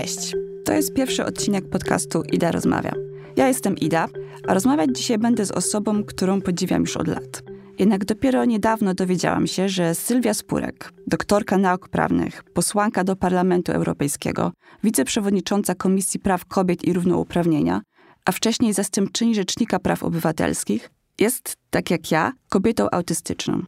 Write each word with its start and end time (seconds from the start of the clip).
Cześć, 0.00 0.34
to 0.64 0.72
jest 0.72 0.94
pierwszy 0.94 1.24
odcinek 1.24 1.70
podcastu 1.70 2.22
Ida 2.32 2.52
Rozmawia. 2.52 2.92
Ja 3.36 3.48
jestem 3.48 3.76
Ida, 3.76 4.08
a 4.48 4.54
rozmawiać 4.54 4.90
dzisiaj 4.94 5.18
będę 5.18 5.46
z 5.46 5.50
osobą, 5.50 6.04
którą 6.04 6.40
podziwiam 6.40 6.80
już 6.80 6.96
od 6.96 7.08
lat. 7.08 7.42
Jednak 7.78 8.04
dopiero 8.04 8.44
niedawno 8.44 8.94
dowiedziałam 8.94 9.46
się, 9.46 9.68
że 9.68 9.94
Sylwia 9.94 10.34
Spurek, 10.34 10.92
doktorka 11.06 11.58
nauk 11.58 11.88
prawnych, 11.88 12.42
posłanka 12.44 13.04
do 13.04 13.16
Parlamentu 13.16 13.72
Europejskiego, 13.72 14.52
wiceprzewodnicząca 14.84 15.74
Komisji 15.74 16.20
Praw 16.20 16.44
Kobiet 16.44 16.84
i 16.84 16.92
Równouprawnienia, 16.92 17.80
a 18.24 18.32
wcześniej 18.32 18.72
zastępczyni 18.72 19.34
Rzecznika 19.34 19.78
Praw 19.78 20.02
Obywatelskich, 20.02 20.90
jest, 21.20 21.56
tak 21.70 21.90
jak 21.90 22.10
ja, 22.10 22.32
kobietą 22.48 22.90
autystyczną. 22.90 23.62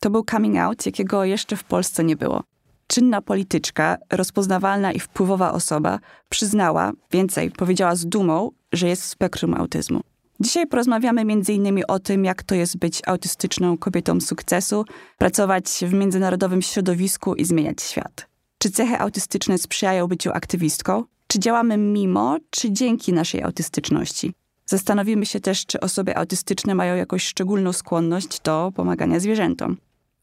To 0.00 0.10
był 0.10 0.24
coming 0.30 0.56
out, 0.56 0.86
jakiego 0.86 1.24
jeszcze 1.24 1.56
w 1.56 1.64
Polsce 1.64 2.04
nie 2.04 2.16
było. 2.16 2.42
Czynna 2.86 3.22
polityczka, 3.22 3.96
rozpoznawalna 4.12 4.92
i 4.92 5.00
wpływowa 5.00 5.52
osoba 5.52 5.98
przyznała, 6.28 6.92
więcej, 7.12 7.50
powiedziała 7.50 7.94
z 7.94 8.06
dumą, 8.06 8.50
że 8.72 8.88
jest 8.88 9.02
w 9.02 9.06
spektrum 9.06 9.54
autyzmu. 9.54 10.00
Dzisiaj 10.40 10.66
porozmawiamy 10.66 11.20
m.in. 11.20 11.82
o 11.88 11.98
tym, 11.98 12.24
jak 12.24 12.42
to 12.42 12.54
jest 12.54 12.78
być 12.78 13.02
autystyczną 13.06 13.78
kobietą 13.78 14.20
sukcesu, 14.20 14.84
pracować 15.18 15.64
w 15.82 15.92
międzynarodowym 15.92 16.62
środowisku 16.62 17.34
i 17.34 17.44
zmieniać 17.44 17.82
świat. 17.82 18.26
Czy 18.58 18.70
cechy 18.70 18.98
autystyczne 18.98 19.58
sprzyjają 19.58 20.06
byciu 20.06 20.30
aktywistką? 20.34 21.04
Czy 21.26 21.38
działamy 21.38 21.76
mimo, 21.76 22.36
czy 22.50 22.72
dzięki 22.72 23.12
naszej 23.12 23.42
autystyczności? 23.42 24.32
Zastanowimy 24.66 25.26
się 25.26 25.40
też, 25.40 25.66
czy 25.66 25.80
osoby 25.80 26.16
autystyczne 26.16 26.74
mają 26.74 26.96
jakąś 26.96 27.26
szczególną 27.26 27.72
skłonność 27.72 28.40
do 28.40 28.72
pomagania 28.74 29.20
zwierzętom. 29.20 29.76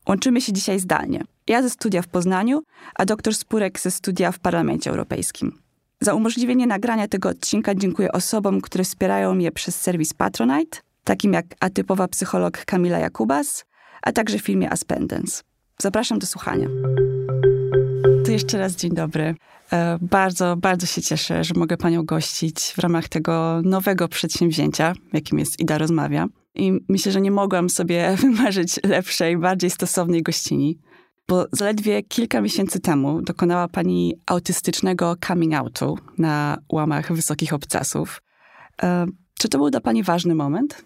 Łączymy 0.08 0.42
się 0.42 0.54
dzisiaj 0.54 0.80
zdalnie. 0.80 1.24
Ja 1.48 1.62
ze 1.62 1.70
studia 1.70 2.02
w 2.02 2.08
Poznaniu, 2.08 2.64
a 2.96 3.06
doktor 3.06 3.36
Spurek 3.36 3.80
ze 3.80 3.92
studia 3.92 4.32
w 4.32 4.40
Parlamencie 4.40 4.90
Europejskim. 4.90 5.60
Za 6.02 6.14
umożliwienie 6.14 6.68
nagrania 6.68 7.08
tego 7.08 7.30
odcinka 7.30 7.76
dziękuję 7.76 8.12
osobom, 8.12 8.62
które 8.62 8.84
wspierają 8.84 9.36
mnie 9.36 9.52
przez 9.52 9.82
serwis 9.82 10.14
Patronite, 10.14 10.80
takim 11.04 11.34
jak 11.34 11.46
atypowa 11.60 12.08
psycholog 12.08 12.66
Kamila 12.66 13.00
Jakubas, 13.00 13.66
a 14.02 14.12
także 14.12 14.40
filmie 14.40 14.72
Aspendence. 14.72 15.42
Zapraszam 15.82 16.20
do 16.20 16.28
słuchania. 16.28 16.68
To 18.26 18.32
jeszcze 18.32 18.58
raz 18.58 18.76
dzień 18.76 18.94
dobry. 18.94 19.36
E, 19.72 19.98
bardzo, 20.02 20.56
bardzo 20.58 20.86
się 20.86 21.02
cieszę, 21.02 21.44
że 21.44 21.54
mogę 21.58 21.78
Panią 21.78 22.06
gościć 22.06 22.60
w 22.60 22.80
ramach 22.80 23.10
tego 23.10 23.62
nowego 23.64 24.08
przedsięwzięcia, 24.08 24.94
jakim 25.14 25.40
jest 25.40 25.60
Ida 25.60 25.78
Rozmawia. 25.78 26.28
I 26.56 26.80
myślę, 26.90 27.12
że 27.12 27.22
nie 27.22 27.32
mogłam 27.32 27.70
sobie 27.70 28.16
wymarzyć 28.22 28.80
lepszej, 28.84 29.38
bardziej 29.38 29.70
stosownej 29.70 30.24
gościni, 30.24 30.80
bo 31.28 31.46
zaledwie 31.52 32.04
kilka 32.04 32.42
miesięcy 32.42 32.80
temu 32.80 33.22
dokonała 33.22 33.68
Pani 33.68 34.14
autystycznego 34.26 35.16
coming 35.28 35.54
outu 35.54 35.98
na 36.18 36.58
łamach 36.70 37.14
Wysokich 37.14 37.54
Obcasów. 37.54 38.22
E, 38.84 39.06
czy 39.40 39.50
to 39.50 39.58
był 39.58 39.70
dla 39.70 39.82
Pani 39.82 40.04
ważny 40.04 40.36
moment? 40.36 40.84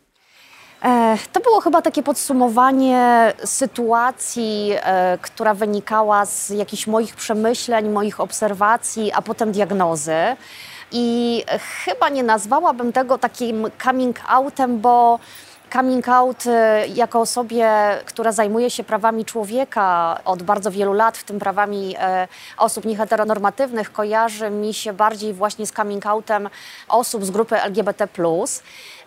E, 0.84 1.18
to 1.34 1.40
było 1.40 1.62
chyba 1.62 1.82
takie 1.82 2.04
podsumowanie 2.04 3.34
sytuacji, 3.46 4.72
e, 4.74 5.18
która 5.22 5.54
wynikała 5.54 6.26
z 6.26 6.50
jakichś 6.50 6.88
moich 6.88 7.16
przemyśleń, 7.16 7.90
moich 7.90 8.20
obserwacji, 8.20 9.12
a 9.12 9.22
potem 9.22 9.52
diagnozy. 9.52 10.16
I 10.92 11.44
chyba 11.86 12.10
nie 12.10 12.24
nazwałabym 12.24 12.94
tego 12.94 13.18
takim 13.18 13.66
coming 13.84 14.20
outem, 14.28 14.80
bo 14.80 15.20
Coming 15.74 16.10
out 16.10 16.46
y, 16.46 16.50
jako 16.88 17.20
osobie, 17.20 17.70
która 18.06 18.32
zajmuje 18.32 18.70
się 18.70 18.84
prawami 18.84 19.26
człowieka 19.26 20.20
od 20.26 20.44
bardzo 20.44 20.72
wielu 20.72 20.94
lat, 20.94 21.18
w 21.18 21.24
tym 21.24 21.40
prawami 21.40 21.96
e, 22.00 22.28
osób 22.58 22.86
nieheteronormatywnych, 22.86 23.92
kojarzy 23.92 24.50
mi 24.50 24.74
się 24.74 24.94
bardziej 24.94 25.34
właśnie 25.34 25.68
z 25.68 25.72
coming 25.72 26.06
outem 26.06 26.50
osób 26.88 27.26
z 27.26 27.32
grupy 27.32 27.62
LGBT. 27.62 28.08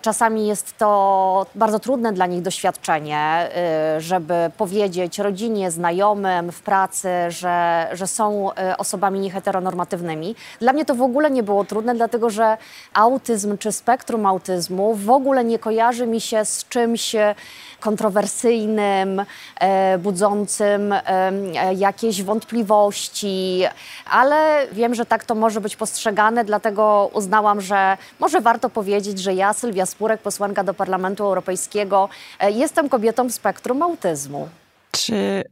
Czasami 0.03 0.47
jest 0.47 0.79
to 0.79 1.47
bardzo 1.55 1.79
trudne 1.79 2.13
dla 2.13 2.27
nich 2.27 2.43
doświadczenie, 2.43 3.49
y, 3.97 4.01
żeby 4.01 4.35
powiedzieć 4.57 5.19
rodzinie, 5.19 5.71
znajomym 5.71 6.53
w 6.53 6.63
pracy, 6.63 7.09
że, 7.29 7.89
że 7.93 8.07
są 8.07 8.51
y, 8.51 8.77
osobami 8.77 9.21
nieheteronormatywnymi. 9.21 10.35
Dla 10.61 10.73
mnie 10.73 10.85
to 10.85 10.95
w 10.95 11.03
ogóle 11.03 11.31
nie 11.31 11.43
było 11.43 11.65
trudne, 11.65 11.95
dlatego 11.95 12.31
że 12.31 12.57
autyzm 12.95 13.59
czy 13.59 13.73
spektrum 13.73 14.27
autyzmu 14.27 14.95
w 14.95 15.11
ogóle 15.11 15.45
nie 15.45 15.59
kojarzy 15.59 16.07
mi 16.07 16.21
się 16.21 16.45
z 16.45 16.69
czymś 16.69 17.17
kontrowersyjnym, 17.81 19.25
e, 19.61 19.99
budzącym 19.99 20.93
e, 20.93 21.33
jakieś 21.75 22.23
wątpliwości, 22.23 23.63
ale 24.11 24.67
wiem, 24.73 24.95
że 24.95 25.07
tak 25.07 25.25
to 25.25 25.35
może 25.35 25.61
być 25.61 25.77
postrzegane, 25.77 26.45
dlatego 26.45 27.11
uznałam, 27.15 27.61
że 27.61 27.97
może 28.21 28.41
warto 28.41 28.71
powiedzieć, 28.71 29.19
że 29.19 29.35
ja, 29.35 29.53
Sylwia 29.53 29.87
Spurek, 29.87 30.21
posłanka 30.21 30.65
do 30.65 30.75
Parlamentu 30.75 31.25
Europejskiego, 31.25 32.09
e, 32.41 32.51
jestem 32.51 32.89
kobietą 32.89 33.29
w 33.29 33.33
spektrum 33.33 33.83
autyzmu. 33.83 34.49
Czy 34.93 35.45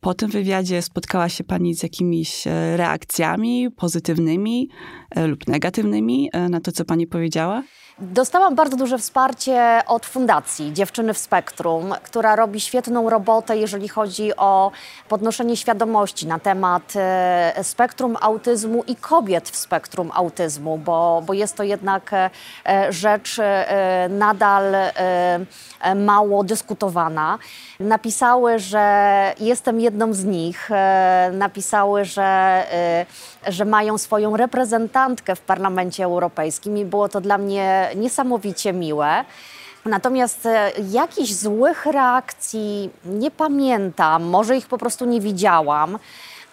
po 0.00 0.14
tym 0.14 0.30
wywiadzie 0.30 0.82
spotkała 0.82 1.28
się 1.28 1.44
Pani 1.44 1.74
z 1.74 1.82
jakimiś 1.82 2.44
reakcjami 2.76 3.70
pozytywnymi 3.70 4.68
lub 5.16 5.46
negatywnymi 5.46 6.30
na 6.50 6.60
to, 6.60 6.72
co 6.72 6.84
Pani 6.84 7.06
powiedziała? 7.06 7.62
Dostałam 7.98 8.54
bardzo 8.54 8.76
duże 8.76 8.98
wsparcie 8.98 9.82
od 9.86 10.06
Fundacji 10.06 10.72
Dziewczyny 10.72 11.14
w 11.14 11.18
Spektrum, 11.18 11.94
która 12.02 12.36
robi 12.36 12.60
świetną 12.60 13.10
robotę, 13.10 13.56
jeżeli 13.56 13.88
chodzi 13.88 14.36
o 14.36 14.70
podnoszenie 15.08 15.56
świadomości 15.56 16.26
na 16.26 16.38
temat 16.38 16.92
e, 16.96 17.54
spektrum 17.62 18.16
autyzmu 18.20 18.84
i 18.86 18.96
kobiet 18.96 19.48
w 19.48 19.56
spektrum 19.56 20.10
autyzmu, 20.14 20.78
bo, 20.78 21.22
bo 21.26 21.32
jest 21.32 21.56
to 21.56 21.62
jednak 21.62 22.10
e, 22.12 22.30
rzecz 22.92 23.38
e, 23.38 24.08
nadal 24.10 24.74
mało 25.96 26.44
dyskutowana. 26.44 27.38
Napisały, 27.80 28.58
że 28.58 29.34
jestem 29.40 29.80
jedną 29.80 30.12
z 30.12 30.24
nich, 30.24 30.68
napisały, 31.32 32.04
że, 32.04 32.62
że 33.46 33.64
mają 33.64 33.98
swoją 33.98 34.36
reprezentantkę 34.36 35.36
w 35.36 35.40
Parlamencie 35.40 36.04
Europejskim 36.04 36.78
i 36.78 36.84
było 36.84 37.08
to 37.08 37.20
dla 37.20 37.38
mnie 37.38 37.90
niesamowicie 37.96 38.72
miłe. 38.72 39.24
Natomiast 39.84 40.46
e, 40.46 40.72
jakichś 40.90 41.32
złych 41.32 41.86
reakcji 41.86 42.90
nie 43.04 43.30
pamiętam, 43.30 44.24
może 44.24 44.56
ich 44.56 44.66
po 44.66 44.78
prostu 44.78 45.04
nie 45.04 45.20
widziałam. 45.20 45.98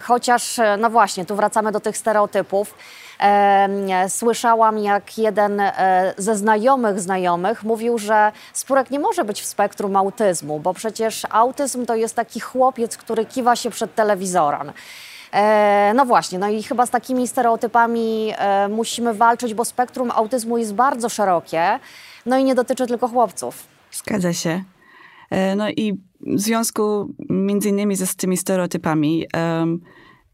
Chociaż, 0.00 0.58
e, 0.58 0.76
no 0.76 0.90
właśnie, 0.90 1.26
tu 1.26 1.36
wracamy 1.36 1.72
do 1.72 1.80
tych 1.80 1.96
stereotypów. 1.96 2.74
Słyszałam, 4.08 4.78
jak 4.78 5.18
jeden 5.18 5.60
e, 5.60 6.14
ze 6.18 6.36
znajomych 6.36 7.00
znajomych 7.00 7.62
mówił, 7.62 7.98
że 7.98 8.32
Spurek 8.52 8.90
nie 8.90 8.98
może 8.98 9.24
być 9.24 9.42
w 9.42 9.46
spektrum 9.46 9.96
autyzmu, 9.96 10.60
bo 10.60 10.74
przecież 10.74 11.26
autyzm 11.30 11.86
to 11.86 11.94
jest 11.94 12.14
taki 12.14 12.40
chłopiec, 12.40 12.96
który 12.96 13.24
kiwa 13.24 13.56
się 13.56 13.70
przed 13.70 13.94
telewizorem. 13.94 14.72
E, 15.34 15.92
no 15.94 16.04
właśnie, 16.04 16.38
no 16.38 16.48
i 16.48 16.62
chyba 16.62 16.86
z 16.86 16.90
takimi 16.90 17.28
stereotypami 17.28 18.32
e, 18.38 18.68
musimy 18.68 19.14
walczyć, 19.14 19.54
bo 19.54 19.64
spektrum 19.64 20.10
autyzmu 20.10 20.58
jest 20.58 20.74
bardzo 20.74 21.08
szerokie, 21.08 21.78
no 22.26 22.38
i 22.38 22.44
nie 22.44 22.54
dotyczy 22.54 22.86
tylko 22.86 23.08
chłopców. 23.08 23.66
Zgadza 23.92 24.32
się. 24.32 24.64
E, 25.30 25.56
no 25.56 25.70
i 25.70 25.92
w 26.20 26.40
związku 26.40 27.14
między 27.30 27.68
innymi 27.68 27.96
z 27.96 28.16
tymi 28.16 28.36
stereotypami, 28.36 29.26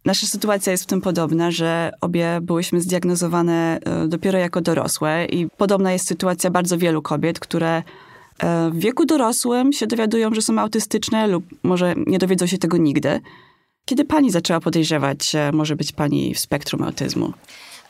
nasza 0.04 0.26
sytuacja 0.26 0.72
jest 0.72 0.84
w 0.84 0.86
tym 0.86 1.00
podobna, 1.00 1.50
że 1.50 1.92
obie 2.00 2.38
byłyśmy 2.42 2.80
zdiagnozowane 2.80 3.78
dopiero 4.08 4.38
jako 4.38 4.60
dorosłe 4.60 5.24
i 5.24 5.48
podobna 5.56 5.92
jest 5.92 6.06
sytuacja 6.06 6.50
bardzo 6.50 6.78
wielu 6.78 7.02
kobiet, 7.02 7.40
które 7.40 7.82
w 8.70 8.78
wieku 8.78 9.06
dorosłym 9.06 9.72
się 9.72 9.86
dowiadują, 9.86 10.34
że 10.34 10.42
są 10.42 10.58
autystyczne 10.58 11.26
lub 11.26 11.44
może 11.62 11.94
nie 12.06 12.18
dowiedzą 12.18 12.46
się 12.46 12.58
tego 12.58 12.76
nigdy. 12.76 13.20
Kiedy 13.90 14.04
pani 14.04 14.30
zaczęła 14.30 14.60
podejrzewać, 14.60 15.30
że 15.30 15.52
może 15.52 15.76
być 15.76 15.92
pani 15.92 16.34
w 16.34 16.38
spektrum 16.38 16.82
autyzmu? 16.82 17.32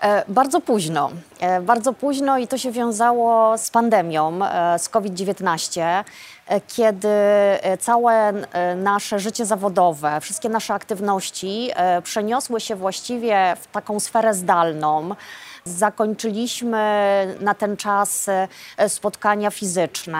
E, 0.02 0.24
bardzo 0.28 0.60
późno. 0.60 1.10
E, 1.40 1.60
bardzo 1.60 1.92
późno 1.92 2.38
i 2.38 2.48
to 2.48 2.58
się 2.58 2.72
wiązało 2.72 3.58
z 3.58 3.70
pandemią, 3.70 4.44
e, 4.44 4.78
z 4.78 4.88
COVID-19, 4.88 6.04
kiedy 6.68 7.08
całe 7.80 8.32
nasze 8.76 9.18
życie 9.18 9.46
zawodowe, 9.46 10.20
wszystkie 10.20 10.48
nasze 10.48 10.74
aktywności 10.74 11.70
przeniosły 12.02 12.60
się 12.60 12.76
właściwie 12.76 13.56
w 13.60 13.66
taką 13.66 14.00
sferę 14.00 14.34
zdalną. 14.34 15.14
Zakończyliśmy 15.64 16.80
na 17.40 17.54
ten 17.54 17.76
czas 17.76 18.28
e, 18.28 18.88
spotkania 18.88 19.50
fizyczne, 19.50 20.18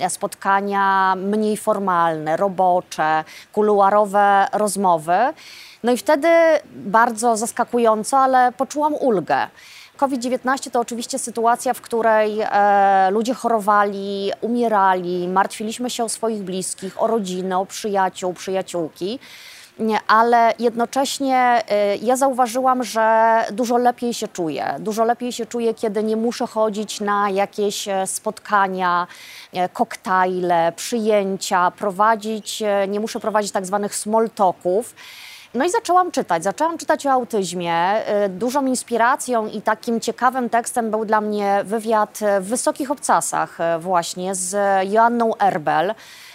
e, 0.00 0.10
spotkania 0.10 1.14
mniej 1.16 1.56
formalne, 1.56 2.36
robocze, 2.36 3.24
kuluarowe 3.52 4.46
rozmowy. 4.52 5.18
No 5.82 5.92
i 5.92 5.96
wtedy 5.96 6.28
bardzo 6.72 7.36
zaskakująco, 7.36 8.18
ale 8.18 8.52
poczułam 8.52 8.94
ulgę. 8.94 9.48
COVID-19 9.96 10.70
to 10.70 10.80
oczywiście 10.80 11.18
sytuacja, 11.18 11.74
w 11.74 11.80
której 11.80 12.40
e, 12.40 13.10
ludzie 13.10 13.34
chorowali, 13.34 14.32
umierali, 14.40 15.28
martwiliśmy 15.28 15.90
się 15.90 16.04
o 16.04 16.08
swoich 16.08 16.42
bliskich, 16.42 17.02
o 17.02 17.06
rodzinę, 17.06 17.58
o 17.58 17.66
przyjaciół, 17.66 18.32
przyjaciółki. 18.32 19.18
Ale 20.08 20.52
jednocześnie 20.58 21.62
ja 22.02 22.16
zauważyłam, 22.16 22.84
że 22.84 23.38
dużo 23.52 23.78
lepiej 23.78 24.14
się 24.14 24.28
czuję. 24.28 24.74
Dużo 24.78 25.04
lepiej 25.04 25.32
się 25.32 25.46
czuję, 25.46 25.74
kiedy 25.74 26.02
nie 26.02 26.16
muszę 26.16 26.46
chodzić 26.46 27.00
na 27.00 27.30
jakieś 27.30 27.88
spotkania, 28.06 29.06
koktajle, 29.72 30.72
przyjęcia, 30.76 31.70
prowadzić, 31.70 32.62
nie 32.88 33.00
muszę 33.00 33.20
prowadzić 33.20 33.52
tak 33.52 33.66
zwanych 33.66 33.94
small 33.94 34.30
talków. 34.30 34.94
No 35.54 35.64
i 35.64 35.70
zaczęłam 35.70 36.10
czytać. 36.10 36.44
Zaczęłam 36.44 36.78
czytać 36.78 37.06
o 37.06 37.10
autyzmie. 37.10 38.02
Y, 38.24 38.28
dużą 38.28 38.66
inspiracją 38.66 39.46
i 39.46 39.62
takim 39.62 40.00
ciekawym 40.00 40.50
tekstem 40.50 40.90
był 40.90 41.04
dla 41.04 41.20
mnie 41.20 41.60
wywiad 41.64 42.18
w 42.40 42.44
Wysokich 42.44 42.90
Obcasach 42.90 43.58
y, 43.60 43.78
właśnie 43.78 44.34
z 44.34 44.56
Joanną 44.90 45.36
Erbel 45.38 45.94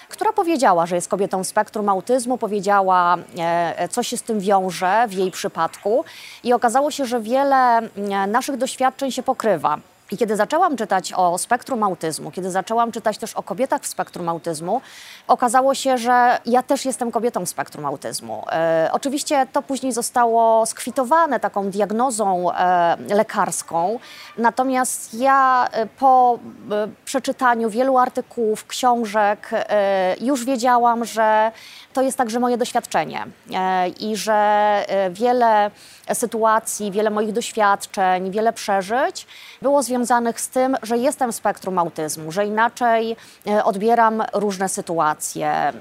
która 0.10 0.34
powiedziała, 0.34 0.86
że 0.86 0.96
jest 0.96 1.08
kobietą 1.08 1.44
spektrum 1.44 1.90
autyzmu, 1.90 2.38
powiedziała, 2.38 3.18
e, 3.38 3.88
co 3.90 4.04
się 4.04 4.18
z 4.18 4.24
tym 4.24 4.40
wiąże 4.40 5.06
w 5.08 5.14
jej 5.14 5.32
przypadku 5.32 6.06
i 6.44 6.54
okazało 6.54 6.92
się, 6.92 7.06
że 7.06 7.22
wiele 7.22 7.78
e, 7.78 7.88
naszych 8.28 8.58
doświadczeń 8.58 9.12
się 9.12 9.24
pokrywa. 9.24 9.80
I 10.12 10.18
kiedy 10.18 10.36
zaczęłam 10.36 10.78
czytać 10.78 11.14
o 11.14 11.38
spektrum 11.38 11.84
autyzmu, 11.84 12.32
kiedy 12.32 12.52
zaczęłam 12.52 12.92
czytać 12.92 13.18
też 13.18 13.34
o 13.34 13.44
kobietach 13.44 13.82
w 13.82 13.88
spektrum 13.88 14.30
autyzmu, 14.30 14.82
okazało 15.28 15.76
się, 15.76 15.98
że 15.98 16.40
ja 16.46 16.64
też 16.64 16.86
jestem 16.86 17.12
kobietą 17.12 17.46
w 17.46 17.50
spektrum 17.50 17.86
autyzmu. 17.86 18.46
E, 18.52 18.90
oczywiście 18.92 19.48
to 19.54 19.62
później 19.62 19.92
zostało 19.92 20.66
skwitowane 20.66 21.40
taką 21.40 21.70
diagnozą 21.70 22.52
e, 22.52 22.98
lekarską, 23.10 24.00
natomiast 24.38 25.14
ja 25.14 25.68
e, 25.72 25.86
po 25.86 26.40
e, 26.72 26.88
przeczytaniu 27.06 27.70
wielu 27.70 27.98
artykułów, 27.98 28.68
książek 28.68 29.50
e, 29.54 30.16
już 30.22 30.46
wiedziałam, 30.46 31.06
że 31.06 31.52
to 31.94 32.02
jest 32.02 32.18
także 32.18 32.40
moje 32.40 32.58
doświadczenie 32.58 33.26
e, 33.54 33.90
i 33.90 34.16
że 34.16 34.86
wiele 35.12 35.72
sytuacji, 36.14 36.92
wiele 36.92 37.10
moich 37.10 37.32
doświadczeń, 37.32 38.32
wiele 38.32 38.54
przeżyć 38.54 39.28
było 39.62 39.84
związanych 39.84 40.42
z 40.42 40.50
tym, 40.50 40.76
że 40.84 40.98
jestem 40.98 41.32
w 41.32 41.36
spektrum 41.36 41.80
autyzmu, 41.80 42.32
że 42.32 42.46
inaczej 42.46 43.16
e, 43.48 43.64
odbieram 43.64 44.24
różne 44.34 44.70
sytuacje, 44.70 45.50
e, 45.50 45.74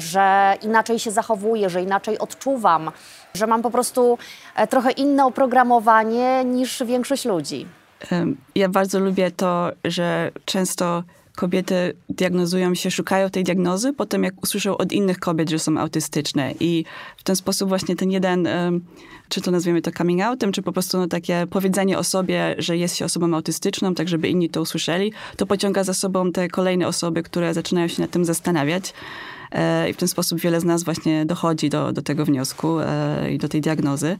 że 0.00 0.56
inaczej 0.62 0.98
się 0.98 1.10
zachowuję, 1.10 1.70
że 1.70 1.82
inaczej 1.82 2.18
odczuwam, 2.18 2.90
że 3.34 3.46
mam 3.46 3.62
po 3.62 3.70
prostu 3.70 4.18
e, 4.56 4.66
trochę 4.66 4.90
inne 4.90 5.26
oprogramowanie 5.26 6.44
niż 6.44 6.82
większość 6.82 7.24
ludzi. 7.24 7.66
Ja 8.54 8.68
bardzo 8.68 9.00
lubię 9.00 9.30
to, 9.30 9.70
że 9.84 10.30
często 10.44 11.02
kobiety 11.36 11.96
diagnozują 12.08 12.74
się, 12.74 12.90
szukają 12.90 13.30
tej 13.30 13.44
diagnozy, 13.44 13.92
potem 13.92 14.24
jak 14.24 14.42
usłyszą 14.42 14.76
od 14.76 14.92
innych 14.92 15.18
kobiet, 15.18 15.50
że 15.50 15.58
są 15.58 15.78
autystyczne. 15.78 16.54
I 16.60 16.84
w 17.16 17.22
ten 17.22 17.36
sposób 17.36 17.68
właśnie 17.68 17.96
ten 17.96 18.10
jeden, 18.10 18.48
czy 19.28 19.40
to 19.40 19.50
nazwiemy 19.50 19.82
to 19.82 19.90
coming 19.90 20.22
outem, 20.22 20.52
czy 20.52 20.62
po 20.62 20.72
prostu 20.72 20.98
no, 20.98 21.06
takie 21.06 21.46
powiedzenie 21.50 21.98
o 21.98 22.04
sobie, 22.04 22.54
że 22.58 22.76
jest 22.76 22.96
się 22.96 23.04
osobą 23.04 23.34
autystyczną, 23.34 23.94
tak 23.94 24.08
żeby 24.08 24.28
inni 24.28 24.50
to 24.50 24.60
usłyszeli, 24.60 25.12
to 25.36 25.46
pociąga 25.46 25.84
za 25.84 25.94
sobą 25.94 26.32
te 26.32 26.48
kolejne 26.48 26.88
osoby, 26.88 27.22
które 27.22 27.54
zaczynają 27.54 27.88
się 27.88 28.02
nad 28.02 28.10
tym 28.10 28.24
zastanawiać. 28.24 28.92
E, 29.52 29.90
I 29.90 29.92
w 29.92 29.96
ten 29.96 30.08
sposób 30.08 30.40
wiele 30.40 30.60
z 30.60 30.64
nas 30.64 30.84
właśnie 30.84 31.26
dochodzi 31.26 31.70
do, 31.70 31.92
do 31.92 32.02
tego 32.02 32.24
wniosku 32.24 32.80
e, 32.80 33.32
i 33.32 33.38
do 33.38 33.48
tej 33.48 33.60
diagnozy. 33.60 34.18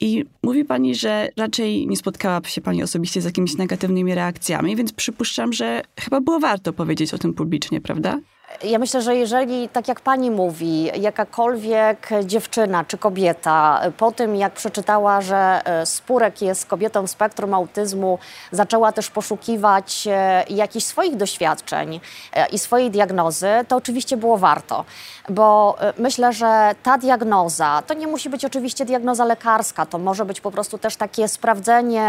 I 0.00 0.24
mówi 0.42 0.64
pani, 0.64 0.94
że 0.94 1.28
raczej 1.36 1.86
nie 1.86 1.96
spotkała 1.96 2.40
się 2.44 2.60
pani 2.60 2.82
osobiście 2.82 3.20
z 3.20 3.24
jakimiś 3.24 3.56
negatywnymi 3.56 4.14
reakcjami, 4.14 4.76
więc 4.76 4.92
przypuszczam, 4.92 5.52
że 5.52 5.82
chyba 6.00 6.20
było 6.20 6.40
warto 6.40 6.72
powiedzieć 6.72 7.14
o 7.14 7.18
tym 7.18 7.34
publicznie, 7.34 7.80
prawda? 7.80 8.20
Ja 8.64 8.78
myślę, 8.78 9.02
że 9.02 9.16
jeżeli, 9.16 9.68
tak 9.68 9.88
jak 9.88 10.00
pani 10.00 10.30
mówi, 10.30 10.90
jakakolwiek 11.02 12.08
dziewczyna 12.24 12.84
czy 12.84 12.98
kobieta 12.98 13.80
po 13.96 14.12
tym, 14.12 14.36
jak 14.36 14.52
przeczytała, 14.52 15.20
że 15.20 15.60
e, 15.64 15.86
Spurek 15.86 16.42
jest 16.42 16.66
kobietą 16.66 17.06
w 17.06 17.10
spektrum 17.10 17.54
autyzmu, 17.54 18.18
zaczęła 18.52 18.92
też 18.92 19.10
poszukiwać 19.10 20.08
e, 20.10 20.44
jakichś 20.50 20.86
swoich 20.86 21.16
doświadczeń 21.16 22.00
e, 22.32 22.46
i 22.46 22.58
swojej 22.58 22.90
diagnozy, 22.90 23.48
to 23.68 23.76
oczywiście 23.76 24.16
było 24.16 24.38
warto. 24.38 24.84
Bo 25.28 25.76
myślę, 25.98 26.32
że 26.32 26.74
ta 26.82 26.98
diagnoza 26.98 27.82
to 27.86 27.94
nie 27.94 28.06
musi 28.06 28.30
być 28.30 28.44
oczywiście 28.44 28.84
diagnoza 28.84 29.24
lekarska, 29.24 29.86
to 29.86 29.98
może 29.98 30.24
być 30.24 30.40
po 30.40 30.50
prostu 30.50 30.78
też 30.78 30.96
takie 30.96 31.28
sprawdzenie, 31.28 32.06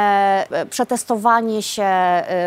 przetestowanie 0.69 1.63
się 1.63 1.89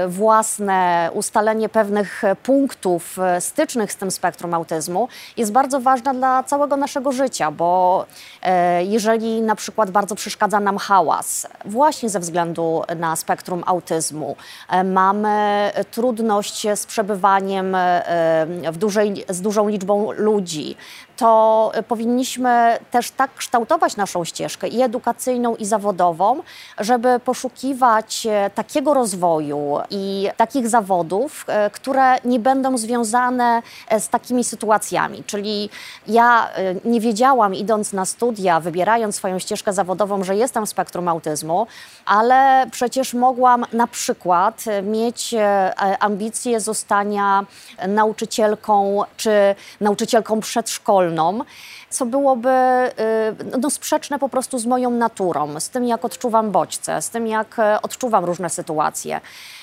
własne, 0.08 1.10
ustalenie 1.14 1.68
pewnych 1.68 2.22
punktów 2.42 3.18
stycznych 3.40 3.79
z 3.88 3.96
tym 3.96 4.10
spektrum 4.10 4.54
autyzmu 4.54 5.08
jest 5.36 5.52
bardzo 5.52 5.80
ważna 5.80 6.14
dla 6.14 6.42
całego 6.42 6.76
naszego 6.76 7.12
życia, 7.12 7.50
bo 7.50 8.06
e, 8.42 8.84
jeżeli 8.84 9.42
na 9.42 9.54
przykład 9.54 9.90
bardzo 9.90 10.14
przeszkadza 10.14 10.60
nam 10.60 10.78
hałas, 10.78 11.46
właśnie 11.64 12.08
ze 12.08 12.20
względu 12.20 12.82
na 12.96 13.16
spektrum 13.16 13.62
autyzmu, 13.66 14.36
e, 14.68 14.84
mamy 14.84 15.70
trudność 15.90 16.66
z 16.74 16.86
przebywaniem 16.86 17.74
e, 17.74 18.72
w 18.72 18.76
dużej, 18.76 19.24
z 19.28 19.40
dużą 19.40 19.68
liczbą 19.68 20.12
ludzi, 20.12 20.76
to 21.20 21.72
powinniśmy 21.88 22.78
też 22.90 23.10
tak 23.10 23.34
kształtować 23.34 23.96
naszą 23.96 24.24
ścieżkę 24.24 24.68
i 24.68 24.82
edukacyjną, 24.82 25.56
i 25.56 25.66
zawodową, 25.66 26.42
żeby 26.78 27.20
poszukiwać 27.24 28.26
e, 28.26 28.50
takiego 28.54 28.94
rozwoju 28.94 29.78
i 29.90 30.28
takich 30.36 30.68
zawodów, 30.68 31.44
e, 31.48 31.70
które 31.70 32.16
nie 32.24 32.38
będą 32.38 32.78
związane 32.78 33.62
e, 33.88 34.00
z 34.00 34.08
takimi 34.08 34.44
sytuacjami. 34.44 35.24
Czyli 35.26 35.70
ja 36.06 36.48
nie 36.84 37.00
wiedziałam, 37.00 37.54
idąc 37.54 37.92
na 37.92 38.04
studia, 38.04 38.60
wybierając 38.60 39.16
swoją 39.16 39.38
ścieżkę 39.38 39.72
zawodową, 39.72 40.24
że 40.24 40.36
jestem 40.36 40.66
w 40.66 40.68
spektrum 40.68 41.08
autyzmu, 41.08 41.66
ale 42.06 42.66
przecież 42.70 43.14
mogłam 43.14 43.66
na 43.72 43.86
przykład 43.86 44.64
mieć 44.82 45.34
ambicje 46.00 46.60
zostania 46.60 47.44
nauczycielką 47.88 49.02
czy 49.16 49.54
nauczycielką 49.80 50.40
przedszkolną 50.40 51.09
co 51.90 52.06
byłoby 52.06 52.48
y, 52.48 53.58
no, 53.60 53.70
sprzeczne 53.70 54.18
po 54.18 54.28
prostu 54.28 54.58
z 54.58 54.66
moją 54.66 54.90
naturą, 54.90 55.60
z 55.60 55.68
tym, 55.68 55.84
jak 55.84 56.04
odczuwam 56.04 56.50
bodźce, 56.50 57.02
z 57.02 57.10
tym, 57.10 57.26
jak 57.26 57.58
e, 57.58 57.82
odczuwam 57.82 58.24
różne 58.24 58.50
sytuacje. 58.50 59.20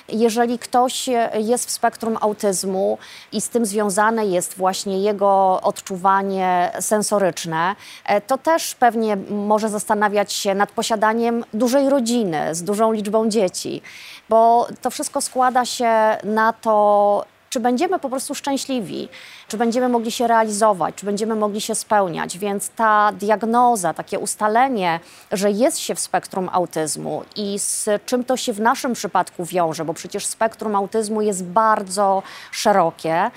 Jeżeli 0.09 0.59
ktoś 0.59 1.09
jest 1.33 1.67
w 1.67 1.71
spektrum 1.71 2.17
autyzmu 2.21 2.97
i 3.31 3.41
z 3.41 3.49
tym 3.49 3.65
związane 3.65 4.25
jest 4.25 4.57
właśnie 4.57 4.99
jego 5.01 5.61
odczuwanie 5.61 6.71
sensoryczne, 6.79 7.75
e, 8.05 8.21
to 8.21 8.37
też 8.37 8.75
pewnie 8.75 9.17
może 9.29 9.69
zastanawiać 9.69 10.33
się 10.33 10.55
nad 10.55 10.71
posiadaniem 10.71 11.45
dużej 11.53 11.89
rodziny 11.89 12.55
z 12.55 12.63
dużą 12.63 12.91
liczbą 12.91 13.29
dzieci, 13.29 13.81
bo 14.29 14.67
to 14.81 14.89
wszystko 14.89 15.21
składa 15.21 15.65
się 15.65 16.17
na 16.23 16.53
to, 16.53 17.25
czy 17.49 17.59
będziemy 17.59 17.99
po 17.99 18.09
prostu 18.09 18.35
szczęśliwi, 18.35 19.09
czy 19.47 19.57
będziemy 19.57 19.89
mogli 19.89 20.11
się 20.11 20.27
realizować, 20.27 20.95
czy 20.95 21.05
będziemy 21.05 21.35
mogli 21.35 21.61
się 21.61 21.75
spełniać. 21.75 22.37
Więc 22.37 22.69
ta 22.69 23.11
diagnoza, 23.11 23.93
takie 23.93 24.19
ustalenie, 24.19 24.99
że 25.31 25.51
jest 25.51 25.79
się 25.79 25.95
w 25.95 25.99
spektrum 25.99 26.49
autyzmu 26.51 27.23
i 27.35 27.59
z 27.59 27.89
czym 28.05 28.23
to 28.23 28.37
się 28.37 28.53
w 28.53 28.59
naszym 28.59 28.93
przypadku 28.93 29.45
wiąże, 29.45 29.85
bo 29.85 29.93
przecież 29.93 30.25
spektrum 30.25 30.75
autyzmu 30.75 31.21
jest 31.21 31.43
bardzo 31.43 32.23
szerokie 32.51 33.31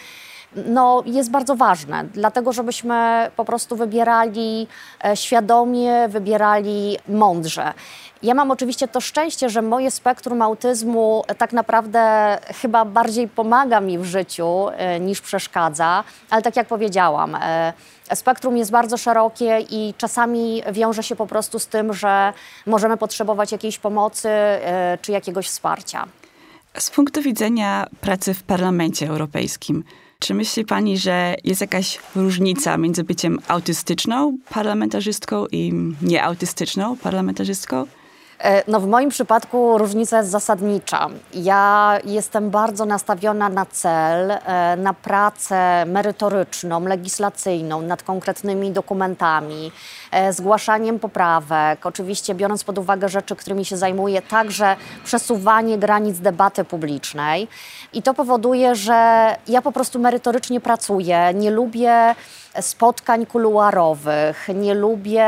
no, 0.56 1.02
jest 1.06 1.30
bardzo 1.30 1.56
ważne, 1.56 2.04
dlatego 2.04 2.52
żebyśmy 2.52 3.30
po 3.36 3.44
prostu 3.44 3.76
wybierali 3.76 4.66
e, 5.04 5.16
świadomie, 5.16 6.08
wybierali 6.08 6.96
mądrze. 7.08 7.72
Ja 8.22 8.34
mam 8.34 8.50
oczywiście 8.50 8.88
to 8.88 9.00
szczęście, 9.00 9.50
że 9.50 9.62
moje 9.62 9.90
spektrum 9.90 10.42
autyzmu 10.42 11.24
tak 11.38 11.52
naprawdę 11.52 12.38
chyba 12.62 12.84
bardziej 12.84 13.28
pomaga 13.28 13.80
mi 13.80 13.98
w 13.98 14.04
życiu 14.04 14.68
e, 14.68 15.00
niż 15.00 15.20
przeszkadza, 15.20 16.04
ale 16.30 16.42
tak 16.42 16.56
jak 16.56 16.66
powiedziałam, 16.66 17.34
e, 17.34 17.72
spektrum 18.14 18.56
jest 18.56 18.70
bardzo 18.70 18.96
szerokie 18.96 19.58
i 19.70 19.94
czasami 19.98 20.62
wiąże 20.72 21.02
się 21.02 21.16
po 21.16 21.26
prostu 21.26 21.58
z 21.58 21.66
tym, 21.66 21.94
że 21.94 22.32
możemy 22.66 22.96
potrzebować 22.96 23.52
jakiejś 23.52 23.78
pomocy 23.78 24.28
czy 25.02 25.12
jakiegoś 25.12 25.48
wsparcia. 25.48 26.06
Z 26.78 26.90
punktu 26.90 27.22
widzenia 27.22 27.86
pracy 28.00 28.34
w 28.34 28.42
Parlamencie 28.42 29.08
Europejskim, 29.08 29.84
czy 30.20 30.34
myśli 30.34 30.64
Pani, 30.64 30.98
że 30.98 31.34
jest 31.44 31.60
jakaś 31.60 31.98
różnica 32.16 32.76
między 32.76 33.04
byciem 33.04 33.38
autystyczną 33.48 34.38
parlamentarzystką 34.50 35.46
i 35.46 35.72
nieautystyczną 36.02 36.96
parlamentarzystką? 36.96 37.86
E, 38.40 38.62
no 38.70 38.80
w 38.80 38.86
moim 38.86 39.10
przypadku 39.10 39.78
różnica 39.78 40.18
jest 40.18 40.30
zasadnicza. 40.30 41.08
Ja 41.34 41.98
jestem 42.04 42.50
bardzo 42.50 42.84
nastawiona 42.84 43.48
na 43.48 43.66
cel, 43.66 44.30
e, 44.30 44.76
na 44.76 44.94
pracę 44.94 45.84
merytoryczną, 45.86 46.84
legislacyjną 46.84 47.82
nad 47.82 48.02
konkretnymi 48.02 48.70
dokumentami, 48.70 49.72
e, 50.10 50.32
zgłaszaniem 50.32 50.98
poprawek, 50.98 51.86
oczywiście 51.86 52.34
biorąc 52.34 52.64
pod 52.64 52.78
uwagę 52.78 53.08
rzeczy, 53.08 53.36
którymi 53.36 53.64
się 53.64 53.76
zajmuję, 53.76 54.22
także 54.22 54.76
przesuwanie 55.04 55.78
granic 55.78 56.18
debaty 56.18 56.64
publicznej. 56.64 57.48
I 57.92 58.02
to 58.02 58.14
powoduje, 58.14 58.74
że 58.74 59.30
ja 59.48 59.62
po 59.62 59.72
prostu 59.72 59.98
merytorycznie 59.98 60.60
pracuję. 60.60 61.34
Nie 61.34 61.50
lubię 61.50 62.14
spotkań 62.60 63.26
kuluarowych, 63.26 64.48
nie 64.54 64.74
lubię 64.74 65.26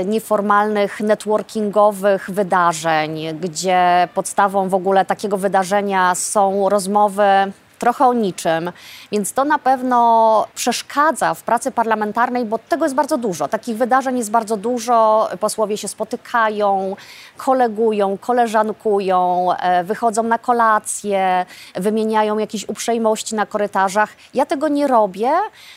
y, 0.00 0.04
nieformalnych 0.04 1.00
networkingowych 1.00 2.30
wydarzeń, 2.30 3.38
gdzie 3.40 4.08
podstawą 4.14 4.68
w 4.68 4.74
ogóle 4.74 5.04
takiego 5.04 5.38
wydarzenia 5.38 6.14
są 6.14 6.68
rozmowy 6.68 7.52
trochę 7.84 8.06
o 8.06 8.12
niczym, 8.12 8.72
więc 9.12 9.32
to 9.32 9.44
na 9.44 9.58
pewno 9.58 10.46
przeszkadza 10.54 11.34
w 11.34 11.42
pracy 11.42 11.70
parlamentarnej, 11.70 12.44
bo 12.44 12.58
tego 12.58 12.84
jest 12.84 12.94
bardzo 12.94 13.18
dużo. 13.18 13.48
Takich 13.48 13.76
wydarzeń 13.76 14.18
jest 14.18 14.30
bardzo 14.30 14.56
dużo. 14.56 15.28
Posłowie 15.40 15.76
się 15.76 15.88
spotykają, 15.88 16.96
kolegują, 17.36 18.18
koleżankują, 18.18 19.48
e, 19.52 19.84
wychodzą 19.84 20.22
na 20.22 20.38
kolacje, 20.38 21.46
wymieniają 21.74 22.38
jakieś 22.38 22.68
uprzejmości 22.68 23.34
na 23.34 23.46
korytarzach. 23.46 24.10
Ja 24.34 24.46
tego 24.46 24.68
nie 24.68 24.86
robię, 24.86 25.30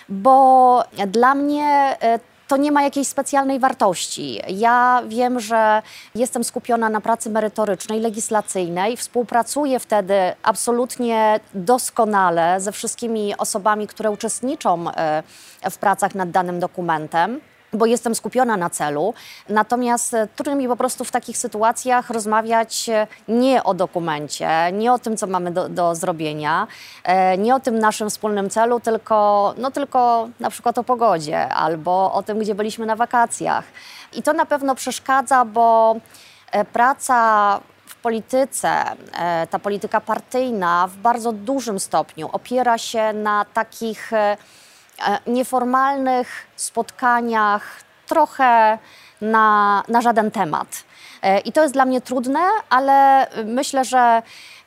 bo 0.10 0.84
dla 1.08 1.36
mnie 1.36 1.98
e, 2.02 2.20
to 2.48 2.58
nie 2.58 2.72
ma 2.72 2.84
jakiejś 2.84 3.08
specjalnej 3.08 3.60
wartości. 3.60 4.42
Ja 4.48 5.04
wiem, 5.08 5.40
że 5.40 5.82
jestem 6.16 6.44
skupiona 6.44 6.90
na 6.90 7.02
pracy 7.02 7.30
merytorycznej, 7.30 8.00
legislacyjnej, 8.00 8.98
współpracuję 8.98 9.80
wtedy 9.80 10.14
absolutnie 10.44 11.40
doskonale 11.54 12.62
ze 12.62 12.72
wszystkimi 12.72 13.38
osobami, 13.38 13.88
które 13.88 14.12
uczestniczą 14.12 14.92
e, 14.92 15.24
w 15.72 15.78
pracach 15.78 16.16
nad 16.16 16.32
danym 16.32 16.60
dokumentem 16.60 17.40
bo 17.74 17.86
jestem 17.86 18.16
skupiona 18.16 18.58
na 18.58 18.70
celu. 18.70 19.14
Natomiast 19.50 20.14
e, 20.14 20.28
trudno 20.36 20.56
mi 20.56 20.68
po 20.68 20.76
prostu 20.76 21.04
w 21.04 21.12
takich 21.12 21.38
sytuacjach 21.38 22.10
rozmawiać 22.10 22.90
e, 22.90 23.08
nie 23.28 23.64
o 23.64 23.74
dokumencie, 23.74 24.50
nie 24.74 24.94
o 24.94 25.00
tym, 25.00 25.18
co 25.18 25.28
mamy 25.28 25.52
do, 25.52 25.70
do 25.70 25.96
zrobienia, 25.96 26.68
e, 27.04 27.38
nie 27.38 27.56
o 27.56 27.60
tym 27.60 27.80
naszym 27.80 28.10
wspólnym 28.10 28.50
celu, 28.50 28.80
tylko, 28.80 29.54
no, 29.58 29.72
tylko 29.72 30.30
na 30.40 30.50
przykład 30.50 30.78
o 30.78 30.84
pogodzie 30.84 31.50
albo 31.50 32.14
o 32.14 32.24
tym, 32.24 32.40
gdzie 32.40 32.56
byliśmy 32.56 32.86
na 32.86 32.96
wakacjach. 32.96 33.66
I 34.14 34.24
to 34.24 34.34
na 34.34 34.46
pewno 34.46 34.76
przeszkadza, 34.76 35.46
bo 35.46 35.96
praca 36.74 37.60
w 37.86 37.96
polityce, 37.96 38.84
ta 39.50 39.60
polityka 39.60 40.02
partyjna 40.02 40.88
w 40.88 40.96
bardzo 40.98 41.32
dużym 41.32 41.80
stopniu 41.80 42.30
opiera 42.32 42.78
się 42.78 43.14
na 43.14 43.46
takich 43.54 44.12
nieformalnych 45.28 46.48
spotkaniach, 46.56 47.84
trochę 48.08 48.78
na, 49.22 49.84
na 49.88 50.02
żaden 50.02 50.32
temat. 50.32 50.84
E, 51.22 51.40
I 51.40 51.52
to 51.52 51.62
jest 51.62 51.74
dla 51.74 51.86
mnie 51.86 52.02
trudne, 52.02 52.40
ale 52.70 53.28
myślę, 53.46 53.86
że 53.86 54.22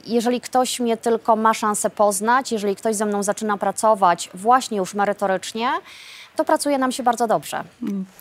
jeżeli 0.07 0.41
ktoś 0.41 0.81
mnie 0.81 0.97
tylko 0.97 1.37
ma 1.37 1.55
szansę 1.55 1.91
poznać, 1.91 2.53
jeżeli 2.53 2.77
ktoś 2.77 2.97
ze 2.97 3.07
mną 3.07 3.23
zaczyna 3.23 3.59
pracować 3.59 4.31
właśnie 4.35 4.79
już 4.79 4.95
merytorycznie, 4.95 5.71
to 6.37 6.45
pracuje 6.45 6.79
nam 6.79 6.93
się 6.93 7.03
bardzo 7.03 7.27
dobrze. 7.27 7.65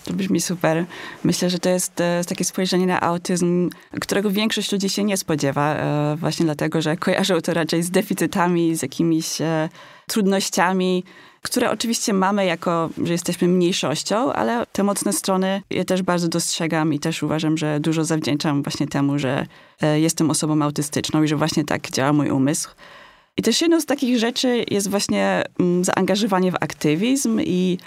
To 0.05 0.13
brzmi 0.13 0.41
super. 0.41 0.85
Myślę, 1.23 1.49
że 1.49 1.59
to 1.59 1.69
jest 1.69 2.01
e, 2.01 2.21
takie 2.29 2.45
spojrzenie 2.45 2.87
na 2.87 3.01
autyzm, 3.01 3.69
którego 4.01 4.31
większość 4.31 4.71
ludzi 4.71 4.89
się 4.89 5.03
nie 5.03 5.17
spodziewa, 5.17 5.75
właśnie 6.15 6.45
dlatego, 6.45 6.81
że 6.81 6.97
kojarzą 6.97 7.41
to 7.41 7.53
raczej 7.53 7.83
z 7.83 7.91
deficytami, 7.91 8.75
z 8.75 8.81
jakimiś 8.81 9.37
trudnościami, 10.07 11.03
które 11.41 11.71
oczywiście 11.71 12.13
mamy 12.13 12.45
jako, 12.45 12.89
że 13.03 13.13
jesteśmy 13.13 13.47
mniejszością, 13.47 14.33
ale 14.33 14.65
te 14.71 14.83
mocne 14.83 15.13
strony 15.13 15.61
ja 15.69 15.85
też 15.85 16.01
bardzo 16.01 16.27
dostrzegam 16.27 16.93
i 16.93 16.99
też 16.99 17.23
uważam, 17.23 17.57
że 17.57 17.79
dużo 17.79 18.03
zawdzięczam 18.03 18.63
właśnie 18.63 18.87
temu, 18.87 19.19
że 19.19 19.45
e, 19.81 19.99
jestem 19.99 20.31
osobą 20.31 20.61
autystyczną 20.61 21.23
i 21.23 21.27
że 21.27 21.35
właśnie 21.35 21.65
tak 21.65 21.91
działa 21.91 22.13
mój 22.13 22.29
umysł. 22.29 22.69
I 23.37 23.41
też 23.41 23.61
jedną 23.61 23.81
z 23.81 23.85
takich 23.85 24.19
rzeczy 24.19 24.65
jest 24.71 24.89
właśnie 24.89 25.43
mm, 25.59 25.83
zaangażowanie 25.83 26.51
w 26.51 26.55
aktywizm 26.55 27.39
i 27.41 27.77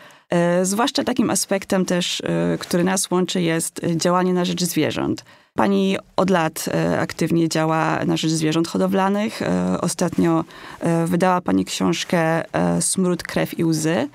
zwłaszcza 0.62 1.04
takim 1.04 1.30
aspektem 1.30 1.84
też, 1.84 2.20
e, 2.20 2.58
który 2.58 2.84
nas 2.84 3.10
łączy, 3.10 3.42
jest 3.42 3.80
działanie 3.96 4.34
na 4.34 4.44
rzecz 4.44 4.64
zwierząt. 4.64 5.24
Pani 5.54 5.96
od 6.16 6.30
lat 6.30 6.64
e, 6.68 7.00
aktywnie 7.00 7.48
działa 7.48 8.04
na 8.04 8.16
rzecz 8.16 8.30
zwierząt 8.30 8.68
hodowlanych. 8.68 9.42
E, 9.42 9.80
ostatnio 9.80 10.44
e, 10.80 11.06
wydała 11.06 11.40
pani 11.40 11.64
książkę 11.64 12.42
Smród, 12.80 13.22
krew 13.22 13.58
i 13.58 13.64
łzy. 13.64 14.08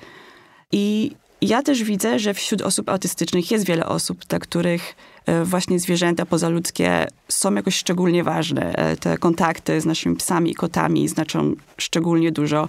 I 0.72 1.12
ja 1.40 1.62
też 1.62 1.82
widzę, 1.84 2.18
że 2.18 2.34
wśród 2.34 2.62
osób 2.62 2.88
autystycznych 2.88 3.50
jest 3.50 3.66
wiele 3.66 3.86
osób, 3.86 4.24
dla 4.24 4.38
których 4.38 4.96
właśnie 5.44 5.78
zwierzęta 5.78 6.26
pozaludzkie 6.26 7.06
są 7.28 7.54
jakoś 7.54 7.76
szczególnie 7.76 8.24
ważne. 8.24 8.96
Te 9.00 9.18
kontakty 9.18 9.80
z 9.80 9.86
naszymi 9.86 10.16
psami 10.16 10.50
i 10.50 10.54
kotami 10.54 11.08
znaczą 11.08 11.54
szczególnie 11.76 12.32
dużo 12.32 12.68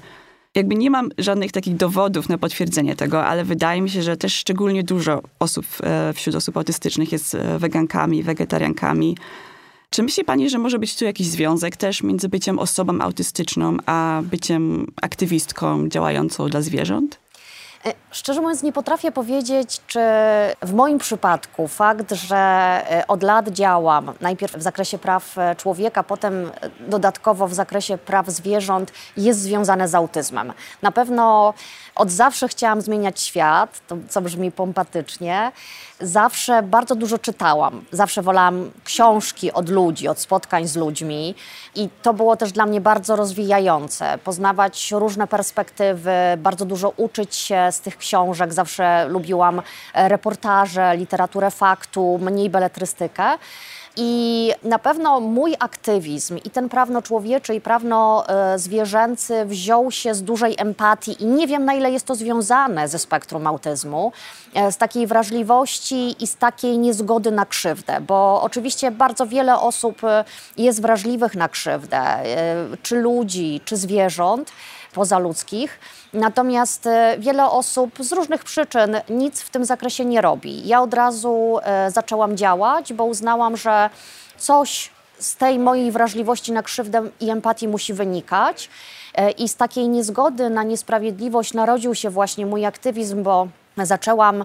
jakby 0.55 0.75
nie 0.75 0.91
mam 0.91 1.09
żadnych 1.17 1.51
takich 1.51 1.75
dowodów 1.75 2.29
na 2.29 2.37
potwierdzenie 2.37 2.95
tego, 2.95 3.25
ale 3.25 3.43
wydaje 3.43 3.81
mi 3.81 3.89
się, 3.89 4.03
że 4.03 4.17
też 4.17 4.35
szczególnie 4.35 4.83
dużo 4.83 5.21
osób 5.39 5.65
e, 5.83 6.13
wśród 6.13 6.35
osób 6.35 6.57
autystycznych 6.57 7.11
jest 7.11 7.35
e, 7.35 7.59
wegankami, 7.59 8.23
wegetariankami. 8.23 9.17
Czy 9.89 10.03
myśli 10.03 10.23
Pani, 10.23 10.49
że 10.49 10.57
może 10.57 10.79
być 10.79 10.95
tu 10.95 11.05
jakiś 11.05 11.27
związek 11.27 11.77
też 11.77 12.03
między 12.03 12.29
byciem 12.29 12.59
osobą 12.59 13.01
autystyczną, 13.01 13.77
a 13.85 14.21
byciem 14.23 14.91
aktywistką 15.01 15.89
działającą 15.89 16.49
dla 16.49 16.61
zwierząt? 16.61 17.19
E, 17.85 17.93
szczerze 18.11 18.41
mówiąc, 18.41 18.63
nie 18.63 18.73
potrafię 18.73 19.11
powiedzieć, 19.11 19.81
czy 19.87 19.99
w 20.61 20.73
moim 20.73 20.97
przypadku 20.97 21.67
fakt, 21.67 22.11
że 22.11 22.37
e, 22.37 23.07
od 23.07 23.23
lat 23.23 23.47
działam, 23.47 24.13
najpierw 24.21 24.55
w 24.55 24.61
zakresie 24.61 24.97
praw 24.97 25.37
e, 25.37 25.55
człowieka, 25.55 26.03
potem 26.03 26.51
dodatkowo 26.79 27.47
w 27.47 27.53
zakresie 27.53 27.97
praw 27.97 28.27
zwierząt, 28.27 28.91
jest 29.17 29.39
związane 29.39 29.87
z 29.87 29.95
autyzmem. 29.95 30.53
Na 30.81 30.91
pewno 30.91 31.53
od 31.95 32.11
zawsze 32.11 32.47
chciałam 32.47 32.81
zmieniać 32.81 33.21
świat, 33.21 33.81
to, 33.87 33.97
co 34.09 34.21
brzmi 34.21 34.51
pompatycznie. 34.51 35.51
Zawsze 36.01 36.63
bardzo 36.63 36.95
dużo 36.95 37.19
czytałam. 37.19 37.85
Zawsze 37.91 38.21
wolałam 38.21 38.71
książki 38.83 39.51
od 39.51 39.69
ludzi, 39.69 40.07
od 40.07 40.19
spotkań 40.19 40.67
z 40.67 40.75
ludźmi. 40.75 41.35
I 41.75 41.89
to 42.01 42.13
było 42.13 42.35
też 42.37 42.51
dla 42.51 42.65
mnie 42.65 42.81
bardzo 42.81 43.15
rozwijające. 43.15 44.17
Poznawać 44.23 44.91
różne 44.91 45.27
perspektywy, 45.27 46.11
bardzo 46.37 46.65
dużo 46.65 46.93
uczyć 46.97 47.35
się 47.35 47.67
z 47.71 47.79
tych 47.79 47.97
książek. 47.97 48.53
Zawsze 48.53 49.05
lubiłam 49.07 49.61
reportaże, 49.93 50.97
literaturę 50.97 51.51
faktu, 51.51 52.19
mniej 52.21 52.49
beletrystykę. 52.49 53.23
I 54.01 54.53
na 54.63 54.79
pewno 54.79 55.19
mój 55.19 55.55
aktywizm 55.59 56.37
i 56.37 56.49
ten 56.49 56.69
prawno-człowieczy 56.69 57.55
i 57.55 57.61
prawno-zwierzęcy 57.61 59.45
wziął 59.45 59.91
się 59.91 60.13
z 60.13 60.23
dużej 60.23 60.55
empatii 60.57 61.23
i 61.23 61.25
nie 61.25 61.47
wiem 61.47 61.65
na 61.65 61.73
ile 61.73 61.91
jest 61.91 62.05
to 62.05 62.15
związane 62.15 62.87
ze 62.87 62.99
spektrum 62.99 63.47
autyzmu, 63.47 64.11
e, 64.53 64.71
z 64.71 64.77
takiej 64.77 65.07
wrażliwości 65.07 66.23
i 66.23 66.27
z 66.27 66.35
takiej 66.35 66.77
niezgody 66.77 67.31
na 67.31 67.45
krzywdę, 67.45 68.01
bo 68.01 68.41
oczywiście 68.41 68.91
bardzo 68.91 69.27
wiele 69.27 69.59
osób 69.59 70.03
e, 70.03 70.25
jest 70.57 70.81
wrażliwych 70.81 71.35
na 71.35 71.49
krzywdę, 71.49 71.97
e, 71.97 72.55
czy 72.83 72.95
ludzi, 72.95 73.61
czy 73.65 73.77
zwierząt 73.77 74.51
pozaludzkich. 74.93 75.79
Natomiast 76.13 76.87
e, 76.87 77.15
wiele 77.19 77.45
osób 77.45 77.91
z 77.99 78.11
różnych 78.11 78.43
przyczyn 78.43 78.97
nic 79.09 79.41
w 79.41 79.49
tym 79.49 79.65
zakresie 79.65 80.05
nie 80.05 80.21
robi. 80.21 80.67
Ja 80.67 80.81
od 80.81 80.93
razu 80.93 81.59
e, 81.63 81.91
zaczęłam 81.91 82.37
działać, 82.37 82.93
bo 82.93 83.05
uznałam, 83.05 83.57
że 83.57 83.89
coś 84.37 84.89
z 85.19 85.35
tej 85.35 85.59
mojej 85.59 85.91
wrażliwości 85.91 86.51
na 86.51 86.63
krzywdę 86.63 87.09
i 87.19 87.29
empatii 87.29 87.67
musi 87.67 87.93
wynikać. 87.93 88.69
E, 89.15 89.31
I 89.31 89.49
z 89.49 89.55
takiej 89.55 89.89
niezgody 89.89 90.49
na 90.49 90.63
niesprawiedliwość 90.63 91.53
narodził 91.53 91.95
się 91.95 92.09
właśnie 92.09 92.45
mój 92.45 92.65
aktywizm, 92.65 93.23
bo 93.23 93.47
zaczęłam 93.77 94.43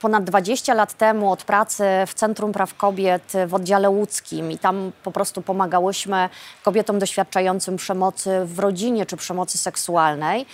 ponad 0.00 0.24
20 0.24 0.74
lat 0.74 0.92
temu 0.92 1.32
od 1.32 1.44
pracy 1.44 1.84
w 2.06 2.14
Centrum 2.14 2.52
Praw 2.52 2.74
Kobiet 2.74 3.32
w 3.46 3.54
oddziale 3.54 3.90
łódzkim 3.90 4.52
i 4.52 4.58
tam 4.58 4.92
po 5.02 5.12
prostu 5.12 5.42
pomagałyśmy 5.42 6.28
kobietom 6.62 6.98
doświadczającym 6.98 7.76
przemocy 7.76 8.30
w 8.44 8.58
rodzinie 8.58 9.06
czy 9.06 9.16
przemocy 9.16 9.58
seksualnej. 9.58 10.46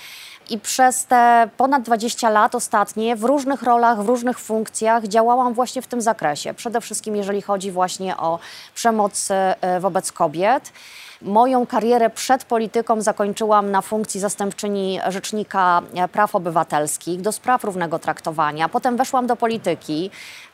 I 0.53 0.59
przez 0.59 1.05
te 1.05 1.49
ponad 1.57 1.83
20 1.83 2.31
lat 2.31 2.55
ostatnie 2.55 3.17
w 3.17 3.25
różnych 3.25 3.63
rolach, 3.63 4.03
w 4.03 4.09
różnych 4.09 4.39
funkcjach 4.39 5.07
działałam 5.07 5.55
właśnie 5.55 5.83
w 5.83 5.87
tym 5.87 6.01
zakresie. 6.01 6.55
Przede 6.55 6.81
wszystkim 6.81 7.17
jeżeli 7.17 7.43
chodzi 7.43 7.71
właśnie 7.71 8.17
o 8.17 8.39
przemoc 8.75 9.29
e, 9.31 9.81
wobec 9.81 10.13
kobiet. 10.13 10.73
Moją 11.23 11.67
karierę 11.67 12.11
przed 12.11 12.45
polityką 12.45 13.01
zakończyłam 13.01 13.71
na 13.71 13.83
funkcji 13.83 14.21
zastępczyni 14.21 15.01
Rzecznika 15.09 15.83
Praw 16.13 16.35
Obywatelskich 16.35 17.21
do 17.21 17.33
spraw 17.33 17.65
równego 17.65 17.99
traktowania. 17.99 18.69
Potem 18.69 18.97
weszłam 18.97 19.27
do 19.27 19.37
polityki. 19.37 20.11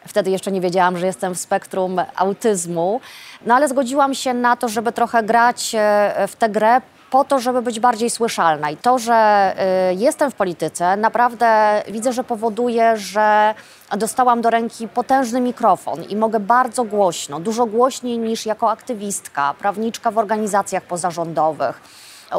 Wtedy 0.07 0.31
jeszcze 0.31 0.53
nie 0.53 0.61
wiedziałam, 0.61 0.99
że 0.99 1.07
jestem 1.07 1.35
w 1.35 1.39
spektrum 1.39 2.01
autyzmu, 2.17 3.01
no 3.47 3.55
ale 3.55 3.69
zgodziłam 3.69 4.15
się 4.15 4.35
na 4.35 4.57
to, 4.57 4.69
żeby 4.69 4.93
trochę 4.93 5.23
grać 5.23 5.75
e, 5.75 6.29
w 6.29 6.37
tę 6.37 6.49
grę 6.49 6.81
po 7.11 7.25
to, 7.25 7.39
żeby 7.39 7.63
być 7.63 7.81
bardziej 7.81 8.11
słyszalna. 8.11 8.71
I 8.71 8.77
to, 8.77 8.99
że 8.99 9.55
y, 9.91 9.95
jestem 9.95 10.31
w 10.31 10.35
polityce, 10.35 10.97
naprawdę 10.97 11.83
widzę, 11.89 12.13
że 12.13 12.25
powoduje, 12.25 12.97
że 12.97 13.55
dostałam 13.97 14.41
do 14.41 14.51
ręki 14.51 14.89
potężny 14.89 15.41
mikrofon 15.41 16.03
i 16.03 16.17
mogę 16.17 16.41
bardzo 16.41 16.85
głośno, 16.85 17.41
dużo 17.41 17.67
głośniej 17.67 18.19
niż 18.19 18.47
jako 18.47 18.71
aktywistka, 18.71 19.55
prawniczka 19.59 20.11
w 20.11 20.19
organizacjach 20.19 20.83
pozarządowych 20.83 21.81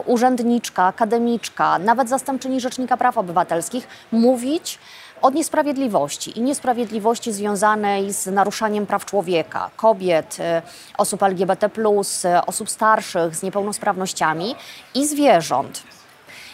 urzędniczka, 0.05 0.83
akademiczka, 0.83 1.79
nawet 1.79 2.09
zastępczyni 2.09 2.61
Rzecznika 2.61 2.97
Praw 2.97 3.17
Obywatelskich 3.17 3.87
mówić 4.11 4.79
od 5.21 5.33
niesprawiedliwości 5.33 6.39
i 6.39 6.41
niesprawiedliwości 6.41 7.33
związanej 7.33 8.13
z 8.13 8.25
naruszaniem 8.25 8.85
praw 8.85 9.05
człowieka, 9.05 9.69
kobiet, 9.75 10.37
y, 10.39 10.61
osób 10.97 11.23
LGBT, 11.23 11.69
y, 12.25 12.45
osób 12.45 12.69
starszych 12.69 13.35
z 13.35 13.43
niepełnosprawnościami 13.43 14.55
i 14.95 15.07
zwierząt. 15.07 15.83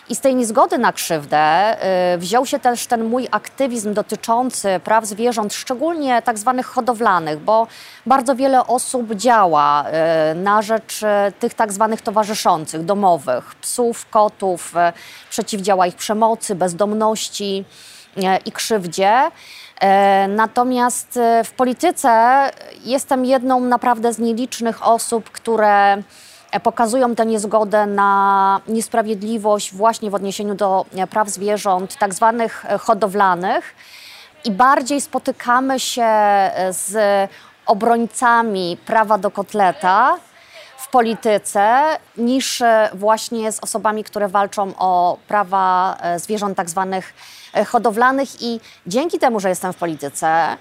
I 0.09 0.15
z 0.15 0.19
tej 0.19 0.35
niezgody 0.35 0.77
na 0.77 0.93
krzywdę 0.93 1.75
y, 2.13 2.17
wziął 2.17 2.45
się 2.45 2.59
też 2.59 2.87
ten 2.87 3.03
mój 3.03 3.27
aktywizm 3.31 3.93
dotyczący 3.93 4.79
praw 4.83 5.05
zwierząt, 5.05 5.53
szczególnie 5.53 6.21
tak 6.21 6.37
zwanych 6.37 6.65
hodowlanych, 6.65 7.39
bo 7.39 7.67
bardzo 8.05 8.35
wiele 8.35 8.67
osób 8.67 9.13
działa 9.13 9.85
na 10.35 10.61
rzecz 10.61 11.01
tych 11.39 11.53
tak 11.53 11.73
zwanych 11.73 12.01
towarzyszących, 12.01 12.85
domowych, 12.85 13.55
psów, 13.55 14.09
kotów, 14.09 14.73
przeciwdziała 15.29 15.87
ich 15.87 15.95
przemocy, 15.95 16.55
bezdomności 16.55 17.65
i 18.45 18.51
krzywdzie. 18.51 19.31
Natomiast 20.29 21.19
w 21.43 21.51
polityce 21.51 22.41
jestem 22.83 23.25
jedną 23.25 23.59
naprawdę 23.59 24.13
z 24.13 24.19
nielicznych 24.19 24.87
osób, 24.87 25.29
które 25.29 26.03
E, 26.55 26.59
pokazują 26.59 27.15
tę 27.15 27.25
niezgodę 27.25 27.85
na 27.85 28.61
niesprawiedliwość 28.67 29.73
właśnie 29.73 30.09
w 30.09 30.15
odniesieniu 30.15 30.55
do 30.55 30.85
e, 30.95 31.07
praw 31.07 31.29
zwierząt, 31.29 31.97
tak 31.97 32.13
zwanych 32.13 32.65
e, 32.65 32.77
hodowlanych. 32.77 33.75
I 34.45 34.51
bardziej 34.51 35.01
spotykamy 35.01 35.79
się 35.79 36.09
z 36.69 36.97
obrońcami 37.65 38.77
prawa 38.85 39.17
do 39.17 39.31
kotleta 39.31 40.17
polityce 40.95 41.97
niż 42.17 42.63
właśnie 42.93 43.51
z 43.51 43.59
osobami, 43.59 44.03
które 44.03 44.27
walczą 44.27 44.73
o 44.77 45.17
prawa 45.27 45.97
zwierząt 46.17 46.57
tak 46.57 46.69
zwanych 46.69 47.13
hodowlanych 47.67 48.41
i 48.41 48.59
dzięki 48.87 49.19
temu, 49.19 49.39
że 49.39 49.49
jestem 49.49 49.73
w 49.73 49.75
polityce, 49.75 50.57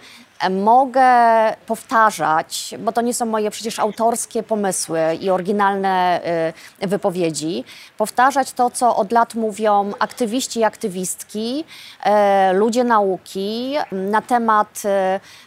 mogę 0.50 1.06
powtarzać, 1.66 2.74
bo 2.78 2.92
to 2.92 3.00
nie 3.00 3.14
są 3.14 3.26
moje 3.26 3.50
przecież 3.50 3.78
autorskie 3.78 4.42
pomysły 4.42 5.00
i 5.20 5.30
oryginalne 5.30 6.20
y, 6.82 6.86
wypowiedzi, 6.86 7.64
powtarzać 7.98 8.52
to, 8.52 8.70
co 8.70 8.96
od 8.96 9.12
lat 9.12 9.34
mówią 9.34 9.92
aktywiści 9.98 10.60
i 10.60 10.64
aktywistki, 10.64 11.64
y, 12.06 12.52
ludzie 12.52 12.84
nauki 12.84 13.74
na 13.92 14.22
temat 14.22 14.82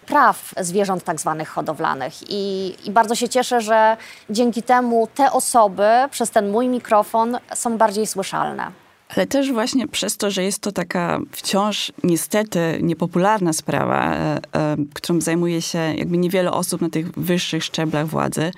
praw 0.05 0.53
zwierząt 0.59 1.03
tak 1.03 1.19
zwanych 1.19 1.49
hodowlanych. 1.49 2.13
I, 2.29 2.75
I 2.85 2.91
bardzo 2.91 3.15
się 3.15 3.29
cieszę, 3.29 3.61
że 3.61 3.97
dzięki 4.29 4.63
temu 4.63 5.07
te 5.15 5.31
osoby 5.31 5.89
przez 6.11 6.29
ten 6.29 6.49
mój 6.49 6.67
mikrofon 6.67 7.37
są 7.55 7.77
bardziej 7.77 8.07
słyszalne. 8.07 8.86
Ale 9.09 9.27
też 9.27 9.51
właśnie 9.51 9.87
przez 9.87 10.17
to, 10.17 10.31
że 10.31 10.43
jest 10.43 10.59
to 10.59 10.71
taka 10.71 11.19
wciąż 11.31 11.91
niestety 12.03 12.59
niepopularna 12.81 13.53
sprawa, 13.53 14.15
e, 14.15 14.39
e, 14.53 14.77
którą 14.93 15.21
zajmuje 15.21 15.61
się 15.61 15.77
jakby 15.77 16.17
niewiele 16.17 16.51
osób 16.51 16.81
na 16.81 16.89
tych 16.89 17.11
wyższych 17.11 17.63
szczeblach 17.63 18.07
władzy, 18.07 18.51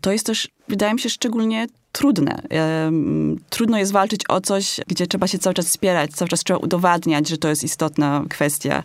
to 0.00 0.12
jest 0.12 0.26
też, 0.26 0.48
wydaje 0.68 0.94
mi 0.94 1.00
się, 1.00 1.10
szczególnie 1.10 1.66
trudne. 1.92 2.42
E, 2.50 2.90
trudno 3.50 3.78
jest 3.78 3.92
walczyć 3.92 4.20
o 4.28 4.40
coś, 4.40 4.80
gdzie 4.86 5.06
trzeba 5.06 5.26
się 5.26 5.38
cały 5.38 5.54
czas 5.54 5.66
wspierać, 5.66 6.10
cały 6.10 6.28
czas 6.28 6.44
trzeba 6.44 6.58
udowadniać, 6.58 7.28
że 7.28 7.38
to 7.38 7.48
jest 7.48 7.64
istotna 7.64 8.24
kwestia. 8.28 8.82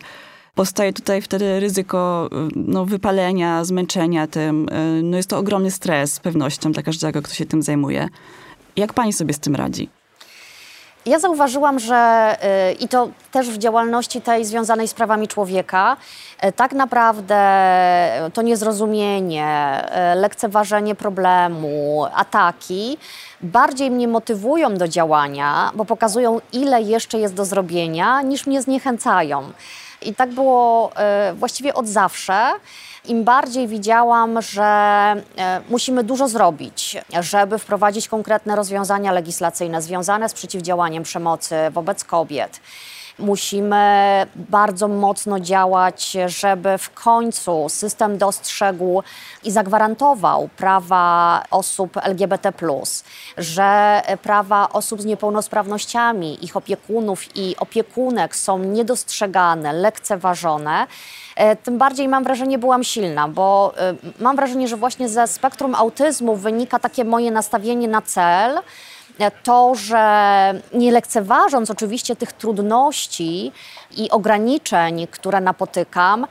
Powstaje 0.54 0.92
tutaj 0.92 1.22
wtedy 1.22 1.60
ryzyko 1.60 2.30
no, 2.56 2.86
wypalenia, 2.86 3.64
zmęczenia 3.64 4.26
tym. 4.26 4.68
No 5.02 5.16
jest 5.16 5.30
to 5.30 5.38
ogromny 5.38 5.70
stres 5.70 6.12
z 6.12 6.20
pewnością 6.20 6.72
dla 6.72 6.82
każdego, 6.82 7.22
kto 7.22 7.34
się 7.34 7.46
tym 7.46 7.62
zajmuje. 7.62 8.08
Jak 8.76 8.92
pani 8.92 9.12
sobie 9.12 9.34
z 9.34 9.38
tym 9.38 9.54
radzi? 9.54 9.88
Ja 11.06 11.18
zauważyłam, 11.18 11.78
że 11.78 12.36
y, 12.70 12.72
i 12.72 12.88
to 12.88 13.08
też 13.30 13.50
w 13.50 13.58
działalności 13.58 14.20
tej 14.20 14.44
związanej 14.44 14.88
z 14.88 14.94
prawami 14.94 15.28
człowieka, 15.28 15.96
y, 16.44 16.52
tak 16.52 16.72
naprawdę 16.72 17.40
to 18.34 18.42
niezrozumienie, 18.42 19.82
y, 20.12 20.20
lekceważenie 20.20 20.94
problemu, 20.94 22.06
ataki 22.14 22.98
bardziej 23.40 23.90
mnie 23.90 24.08
motywują 24.08 24.74
do 24.74 24.88
działania, 24.88 25.70
bo 25.74 25.84
pokazują, 25.84 26.40
ile 26.52 26.82
jeszcze 26.82 27.18
jest 27.18 27.34
do 27.34 27.44
zrobienia, 27.44 28.22
niż 28.22 28.46
mnie 28.46 28.62
zniechęcają. 28.62 29.52
I 30.02 30.14
tak 30.14 30.30
było 30.30 30.90
właściwie 31.34 31.74
od 31.74 31.88
zawsze 31.88 32.52
im 33.08 33.24
bardziej 33.24 33.68
widziałam, 33.68 34.42
że 34.42 34.62
e, 34.62 35.60
musimy 35.68 36.04
dużo 36.04 36.28
zrobić, 36.28 36.96
żeby 37.20 37.58
wprowadzić 37.58 38.08
konkretne 38.08 38.56
rozwiązania 38.56 39.12
legislacyjne 39.12 39.82
związane 39.82 40.28
z 40.28 40.34
przeciwdziałaniem 40.34 41.02
przemocy 41.02 41.56
wobec 41.70 42.04
kobiet. 42.04 42.60
Musimy 43.18 44.26
bardzo 44.34 44.88
mocno 44.88 45.40
działać, 45.40 46.16
żeby 46.26 46.78
w 46.78 46.90
końcu 46.90 47.68
system 47.68 48.18
dostrzegł 48.18 49.02
i 49.44 49.50
zagwarantował 49.50 50.48
prawa 50.56 51.42
osób 51.50 51.96
LGBT, 51.96 52.52
że 53.36 54.02
prawa 54.22 54.68
osób 54.72 55.02
z 55.02 55.04
niepełnosprawnościami, 55.04 56.44
ich 56.44 56.56
opiekunów 56.56 57.36
i 57.36 57.56
opiekunek 57.56 58.36
są 58.36 58.58
niedostrzegane, 58.58 59.72
lekceważone. 59.72 60.86
E, 61.36 61.56
tym 61.56 61.78
bardziej 61.78 62.08
mam 62.08 62.24
wrażenie, 62.24 62.58
byłam 62.58 62.84
silna, 62.84 63.28
bo 63.28 63.74
e, 63.78 63.94
mam 64.20 64.36
wrażenie, 64.36 64.68
że 64.68 64.76
właśnie 64.76 65.08
ze 65.08 65.26
spektrum 65.26 65.74
autyzmu 65.74 66.36
wynika 66.36 66.78
takie 66.78 67.04
moje 67.04 67.30
nastawienie 67.30 67.88
na 67.88 68.02
cel 68.02 68.60
to, 69.42 69.74
że 69.74 70.54
nie 70.72 70.92
lekceważąc 70.92 71.70
oczywiście 71.70 72.16
tych 72.16 72.32
trudności 72.32 73.52
i 73.96 74.10
ograniczeń, 74.10 75.06
które 75.06 75.40
napotykam, 75.40 76.26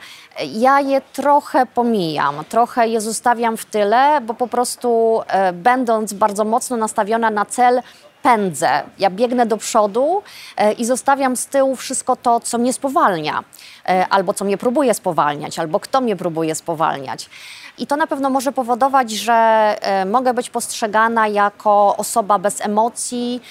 ja 0.52 0.80
je 0.80 1.00
trochę 1.00 1.66
pomijam, 1.66 2.44
trochę 2.48 2.88
je 2.88 3.00
zostawiam 3.00 3.56
w 3.56 3.64
tyle, 3.64 4.20
bo 4.20 4.34
po 4.34 4.48
prostu 4.48 5.20
e, 5.26 5.52
będąc 5.52 6.12
bardzo 6.12 6.44
mocno 6.44 6.76
nastawiona 6.76 7.30
na 7.30 7.44
cel, 7.44 7.82
pędzę. 8.24 8.82
Ja 8.98 9.10
biegnę 9.10 9.46
do 9.46 9.56
przodu 9.56 10.22
e, 10.56 10.72
i 10.72 10.84
zostawiam 10.84 11.36
z 11.36 11.46
tyłu 11.46 11.76
wszystko 11.76 12.16
to, 12.16 12.40
co 12.40 12.58
mnie 12.58 12.72
spowalnia, 12.72 13.44
e, 13.88 14.08
albo 14.08 14.34
co 14.34 14.44
mnie 14.44 14.58
próbuje 14.58 14.94
spowalniać, 14.94 15.58
albo 15.58 15.80
kto 15.80 16.00
mnie 16.00 16.16
próbuje 16.16 16.54
spowalniać. 16.54 17.30
I 17.78 17.86
to 17.86 17.96
na 17.96 18.06
pewno 18.06 18.30
może 18.30 18.52
powodować, 18.52 19.10
że 19.10 19.34
e, 19.34 20.04
mogę 20.04 20.34
być 20.34 20.50
postrzegana 20.50 21.28
jako 21.28 21.96
osoba 21.96 22.38
bez 22.38 22.60
emocji, 22.60 23.42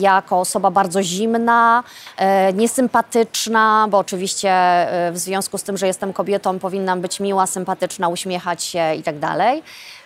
jako 0.00 0.40
osoba 0.40 0.70
bardzo 0.70 1.02
zimna, 1.02 1.84
niesympatyczna, 2.54 3.86
bo 3.90 3.98
oczywiście 3.98 4.52
w 5.12 5.18
związku 5.18 5.58
z 5.58 5.62
tym, 5.62 5.76
że 5.76 5.86
jestem 5.86 6.12
kobietą, 6.12 6.58
powinnam 6.58 7.00
być 7.00 7.20
miła, 7.20 7.46
sympatyczna, 7.46 8.08
uśmiechać 8.08 8.62
się 8.62 8.94
i 8.94 9.02
tak 9.02 9.18
dalej. 9.18 9.62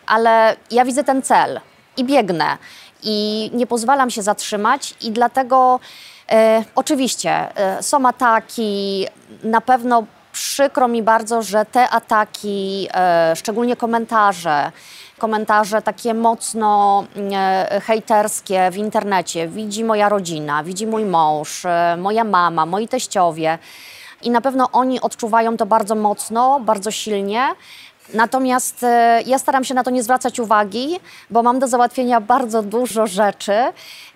Ale 0.07 0.57
ja 0.71 0.85
widzę 0.85 1.05
ten 1.05 1.23
cel 1.23 1.61
i 1.97 2.05
biegnę 2.05 2.59
i 3.03 3.51
nie 3.55 3.67
pozwalam 3.67 4.11
się 4.11 4.23
zatrzymać 4.23 4.95
i 5.01 5.11
dlatego 5.11 5.81
e, 6.31 6.65
oczywiście 6.75 7.57
e, 7.57 7.83
są 7.83 8.09
ataki, 8.09 9.07
na 9.43 9.61
pewno 9.61 10.05
przykro 10.33 10.89
mi 10.89 11.03
bardzo, 11.03 11.43
że 11.43 11.65
te 11.65 11.91
ataki, 11.91 12.89
e, 12.95 13.37
szczególnie 13.37 13.77
komentarze, 13.77 14.73
komentarze 15.19 15.83
takie 15.83 16.15
mocno 16.15 17.05
e, 17.33 17.81
hejterskie 17.81 18.71
w 18.71 18.77
internecie 18.77 19.49
widzi 19.49 19.85
moja 19.85 20.09
rodzina, 20.09 20.65
widzi 20.65 20.87
mój 20.87 21.05
mąż, 21.05 21.65
e, 21.65 21.97
moja 21.99 22.25
mama, 22.25 22.67
moi 22.67 22.89
teściowie. 22.89 23.59
I 24.23 24.31
na 24.31 24.41
pewno 24.41 24.69
oni 24.73 25.01
odczuwają 25.01 25.57
to 25.57 25.67
bardzo 25.67 25.95
mocno, 25.95 26.61
bardzo 26.61 26.91
silnie. 26.91 27.49
Natomiast 28.15 28.83
e, 28.83 29.23
ja 29.27 29.39
staram 29.39 29.65
się 29.65 29.75
na 29.75 29.85
to 29.85 29.91
nie 29.91 30.03
zwracać 30.03 30.41
uwagi, 30.41 31.01
bo 31.31 31.43
mam 31.43 31.59
do 31.59 31.69
załatwienia 31.69 32.21
bardzo 32.21 32.63
dużo 32.63 33.07
rzeczy 33.07 33.55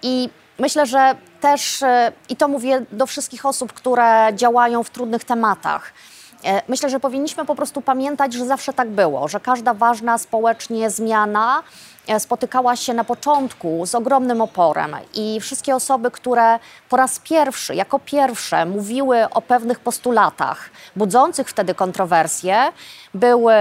i 0.02 0.28
Myślę, 0.58 0.86
że 0.86 1.14
też, 1.40 1.82
e, 1.82 2.12
i 2.28 2.36
to 2.36 2.48
mówię 2.48 2.84
do 2.92 3.06
wszystkich 3.06 3.46
osób, 3.46 3.72
które 3.72 4.30
działają 4.34 4.82
w 4.82 4.90
trudnych 4.90 5.24
tematach, 5.24 5.92
e, 6.44 6.62
Myślę, 6.68 6.90
że 6.90 7.00
powinniśmy 7.00 7.44
po 7.44 7.54
prostu 7.54 7.80
pamiętać, 7.80 8.32
że 8.32 8.46
zawsze 8.46 8.72
tak 8.72 8.90
było, 8.90 9.28
że 9.28 9.40
każda 9.40 9.74
ważna 9.74 10.18
społecznie 10.18 10.90
zmiana 10.90 11.62
spotykała 12.18 12.76
się 12.76 12.94
na 12.94 13.04
początku 13.04 13.86
z 13.86 13.94
ogromnym 13.94 14.40
oporem 14.40 14.96
i 15.14 15.40
wszystkie 15.40 15.74
osoby, 15.76 16.10
które 16.10 16.58
po 16.88 16.96
raz 16.96 17.18
pierwszy, 17.18 17.74
jako 17.74 17.98
pierwsze 17.98 18.66
mówiły 18.66 19.30
o 19.30 19.42
pewnych 19.42 19.80
postulatach 19.80 20.70
budzących 20.96 21.48
wtedy 21.48 21.74
kontrowersje, 21.74 22.72
były 23.14 23.54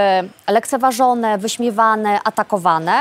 lekceważone, 0.48 1.38
wyśmiewane, 1.38 2.20
atakowane. 2.24 3.00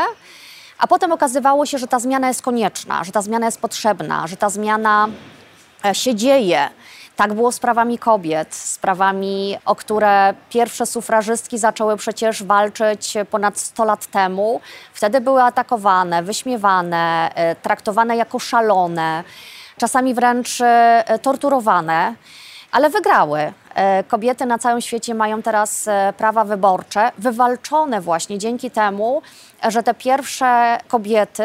A 0.78 0.88
potem 0.88 1.12
okazywało 1.12 1.66
się, 1.66 1.78
że 1.78 1.88
ta 1.88 2.00
zmiana 2.00 2.28
jest 2.28 2.42
konieczna, 2.42 3.04
że 3.04 3.12
ta 3.12 3.22
zmiana 3.22 3.46
jest 3.46 3.62
potrzebna, 3.62 4.28
że 4.28 4.38
ta 4.38 4.50
zmiana 4.50 5.08
e, 5.86 5.96
się 5.96 6.16
dzieje. 6.16 6.70
Tak 7.16 7.34
było 7.34 7.52
z 7.52 7.60
prawami 7.60 7.98
kobiet, 7.98 8.56
z 8.56 8.78
prawami, 8.78 9.58
o 9.66 9.76
które 9.76 10.34
pierwsze 10.50 10.86
sufrażystki 10.86 11.58
zaczęły 11.58 11.98
przecież 11.98 12.44
walczyć 12.44 13.14
ponad 13.32 13.60
100 13.60 13.86
lat 13.86 14.06
temu. 14.06 14.62
Wtedy 14.94 15.22
były 15.22 15.44
atakowane, 15.44 16.24
wyśmiewane, 16.24 17.32
e, 17.36 17.56
traktowane 17.56 18.18
jako 18.18 18.40
szalone, 18.40 19.24
czasami 19.78 20.14
wręcz 20.14 20.62
e, 20.62 21.20
torturowane 21.22 22.16
ale 22.72 22.90
wygrały. 22.90 23.54
E, 23.76 24.04
kobiety 24.04 24.46
na 24.46 24.58
całym 24.58 24.82
świecie 24.82 25.16
mają 25.16 25.42
teraz 25.42 25.90
prawa 26.18 26.44
wyborcze, 26.44 27.12
wywalczone 27.18 28.02
właśnie 28.02 28.38
dzięki 28.38 28.72
temu, 28.72 29.22
że 29.70 29.84
te 29.84 29.94
pierwsze 29.94 30.78
kobiety 30.88 31.44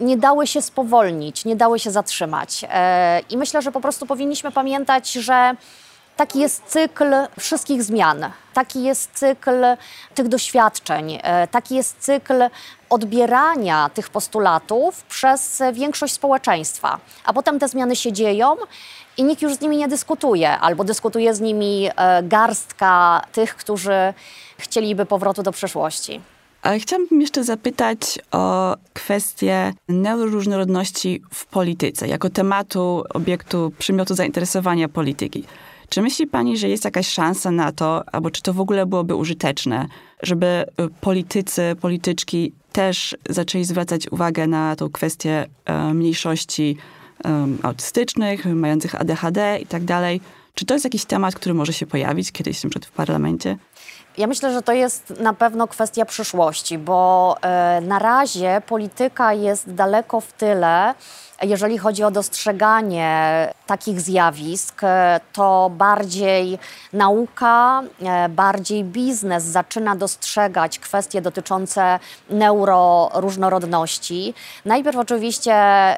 nie 0.00 0.16
dały 0.16 0.46
się 0.46 0.62
spowolnić, 0.62 1.44
nie 1.44 1.56
dały 1.56 1.78
się 1.78 1.90
zatrzymać. 1.90 2.64
E, 2.68 3.20
I 3.30 3.36
myślę, 3.36 3.62
że 3.62 3.72
po 3.72 3.80
prostu 3.80 4.06
powinniśmy 4.06 4.52
pamiętać, 4.52 5.12
że 5.12 5.54
taki 6.16 6.38
jest 6.38 6.64
cykl 6.66 7.14
wszystkich 7.38 7.82
zmian, 7.82 8.30
taki 8.54 8.82
jest 8.82 9.10
cykl 9.12 9.64
tych 10.14 10.28
doświadczeń, 10.28 11.18
taki 11.50 11.74
jest 11.74 11.98
cykl 11.98 12.34
odbierania 12.90 13.90
tych 13.94 14.10
postulatów 14.10 15.02
przez 15.02 15.62
większość 15.72 16.14
społeczeństwa. 16.14 16.98
A 17.24 17.32
potem 17.32 17.58
te 17.58 17.68
zmiany 17.68 17.96
się 17.96 18.12
dzieją 18.12 18.56
i 19.18 19.24
nikt 19.24 19.42
już 19.42 19.54
z 19.54 19.60
nimi 19.60 19.76
nie 19.76 19.88
dyskutuje, 19.88 20.58
albo 20.58 20.84
dyskutuje 20.84 21.34
z 21.34 21.40
nimi 21.40 21.90
e, 21.96 22.22
garstka 22.22 23.22
tych, 23.32 23.56
którzy 23.56 24.14
chcieliby 24.58 25.06
powrotu 25.06 25.42
do 25.42 25.52
przeszłości. 25.52 26.20
Ale 26.62 26.78
chciałabym 26.78 27.20
jeszcze 27.20 27.44
zapytać 27.44 28.18
o 28.32 28.76
kwestię 28.92 29.72
neuroróżnorodności 29.88 31.22
w 31.32 31.46
polityce, 31.46 32.08
jako 32.08 32.30
tematu, 32.30 33.04
obiektu, 33.14 33.72
przymiotu 33.78 34.14
zainteresowania 34.14 34.88
polityki. 34.88 35.44
Czy 35.88 36.02
myśli 36.02 36.26
Pani, 36.26 36.58
że 36.58 36.68
jest 36.68 36.84
jakaś 36.84 37.08
szansa 37.08 37.50
na 37.50 37.72
to, 37.72 38.02
albo 38.12 38.30
czy 38.30 38.42
to 38.42 38.52
w 38.52 38.60
ogóle 38.60 38.86
byłoby 38.86 39.14
użyteczne, 39.14 39.86
żeby 40.22 40.46
e, 40.46 40.66
politycy, 41.00 41.76
polityczki 41.80 42.52
też 42.72 43.16
zaczęli 43.28 43.64
zwracać 43.64 44.12
uwagę 44.12 44.46
na 44.46 44.76
tą 44.76 44.90
kwestię 44.90 45.46
e, 45.64 45.94
mniejszości 45.94 46.76
um, 47.24 47.58
autystycznych, 47.62 48.46
mających 48.46 48.94
ADHD 48.94 49.58
i 49.62 49.66
tak 49.66 49.84
dalej. 49.84 50.20
Czy 50.54 50.64
to 50.64 50.74
jest 50.74 50.84
jakiś 50.84 51.04
temat, 51.04 51.34
który 51.34 51.54
może 51.54 51.72
się 51.72 51.86
pojawić 51.86 52.32
kiedyś 52.32 52.64
na 52.64 52.70
w 52.86 52.92
parlamencie? 52.92 53.58
Ja 54.18 54.26
myślę, 54.26 54.52
że 54.52 54.62
to 54.62 54.72
jest 54.72 55.20
na 55.20 55.34
pewno 55.34 55.68
kwestia 55.68 56.04
przyszłości, 56.04 56.78
bo 56.78 57.36
e, 57.42 57.80
na 57.80 57.98
razie 57.98 58.62
polityka 58.66 59.32
jest 59.32 59.74
daleko 59.74 60.20
w 60.20 60.32
tyle 60.32 60.94
jeżeli 61.42 61.78
chodzi 61.78 62.04
o 62.04 62.10
dostrzeganie 62.10 63.48
takich 63.66 64.00
zjawisk, 64.00 64.84
e, 64.84 65.20
to 65.32 65.70
bardziej 65.74 66.58
nauka, 66.92 67.82
e, 68.02 68.28
bardziej 68.28 68.84
biznes 68.84 69.44
zaczyna 69.44 69.96
dostrzegać 69.96 70.78
kwestie 70.78 71.20
dotyczące 71.20 71.98
neuroróżnorodności. 72.30 74.34
Najpierw 74.64 74.96
oczywiście 74.96 75.54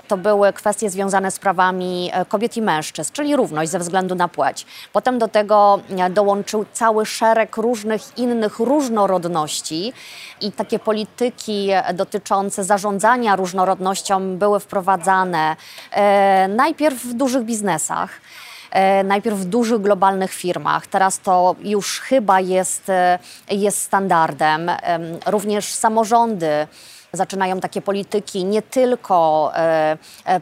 to 0.08 0.16
były 0.16 0.52
kwestie 0.52 0.90
związane 0.90 1.30
z 1.30 1.38
prawami 1.38 2.10
kobiet 2.28 2.56
i 2.56 2.62
mężczyzn, 2.62 3.12
czyli 3.12 3.36
równość 3.36 3.70
ze 3.70 3.78
względu 3.78 4.14
na 4.14 4.28
płeć. 4.28 4.66
Potem 4.92 5.18
do 5.18 5.28
tego 5.28 5.80
dołączył 6.10 6.64
cały 6.72 7.06
szereg 7.06 7.56
różnych 7.56 8.09
innych 8.16 8.58
różnorodności 8.58 9.92
i 10.40 10.52
takie 10.52 10.78
polityki 10.78 11.70
dotyczące 11.94 12.64
zarządzania 12.64 13.36
różnorodnością 13.36 14.38
były 14.38 14.60
wprowadzane 14.60 15.56
E, 15.90 16.48
najpierw 16.48 17.04
w 17.04 17.14
dużych 17.14 17.42
biznesach. 17.42 18.10
E, 18.70 19.04
najpierw 19.04 19.38
w 19.38 19.44
dużych 19.44 19.80
globalnych 19.80 20.32
firmach. 20.32 20.86
Teraz 20.86 21.18
to 21.18 21.56
już 21.60 22.00
chyba 22.00 22.40
jest, 22.40 22.88
e, 22.88 23.18
jest 23.50 23.82
standardem. 23.82 24.70
Również 25.26 25.72
samorządy 25.72 26.66
zaczynają 27.12 27.60
takie 27.60 27.82
polityki, 27.82 28.44
nie 28.44 28.62
tylko 28.62 29.52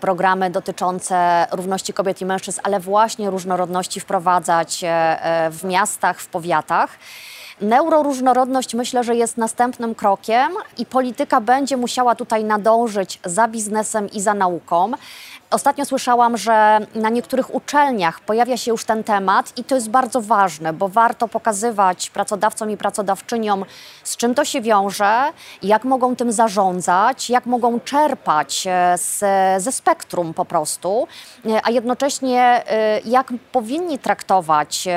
programy 0.00 0.50
dotyczące 0.50 1.46
równości 1.50 1.92
kobiet 1.92 2.20
i 2.20 2.24
mężczyzn, 2.24 2.61
ale 2.62 2.81
właśnie 2.81 3.31
różnorodności 3.31 4.00
wprowadzać 4.00 4.85
w 5.50 5.64
miastach, 5.64 6.20
w 6.20 6.26
powiatach. 6.26 6.90
Neuroróżnorodność 7.60 8.74
myślę, 8.74 9.04
że 9.04 9.16
jest 9.16 9.36
następnym 9.36 9.94
krokiem 9.94 10.52
i 10.78 10.86
polityka 10.86 11.40
będzie 11.40 11.76
musiała 11.76 12.14
tutaj 12.14 12.44
nadążyć 12.44 13.20
za 13.24 13.48
biznesem 13.48 14.10
i 14.10 14.20
za 14.20 14.34
nauką. 14.34 14.92
Ostatnio 15.50 15.84
słyszałam, 15.84 16.36
że 16.36 16.78
na 16.94 17.08
niektórych 17.08 17.54
uczelniach 17.54 18.20
pojawia 18.20 18.56
się 18.56 18.70
już 18.70 18.84
ten 18.84 19.04
temat 19.04 19.52
i 19.56 19.64
to 19.64 19.74
jest 19.74 19.90
bardzo 19.90 20.20
ważne, 20.20 20.72
bo 20.72 20.88
warto 20.88 21.28
pokazywać 21.28 22.10
pracodawcom 22.10 22.70
i 22.70 22.76
pracodawczyniom, 22.76 23.64
z 24.04 24.16
czym 24.16 24.34
to 24.34 24.44
się 24.44 24.60
wiąże, 24.60 25.22
jak 25.62 25.84
mogą 25.84 26.16
tym 26.16 26.32
zarządzać, 26.32 27.30
jak 27.30 27.46
mogą 27.46 27.80
czerpać 27.80 28.66
e, 28.66 28.98
z, 28.98 29.18
ze 29.62 29.72
spektrum 29.72 30.34
po 30.34 30.44
prostu, 30.44 31.08
e, 31.46 31.60
a 31.64 31.70
jednocześnie 31.70 32.62
e, 32.66 33.00
jak 33.00 33.32
powinni 33.52 33.98
traktować 33.98 34.88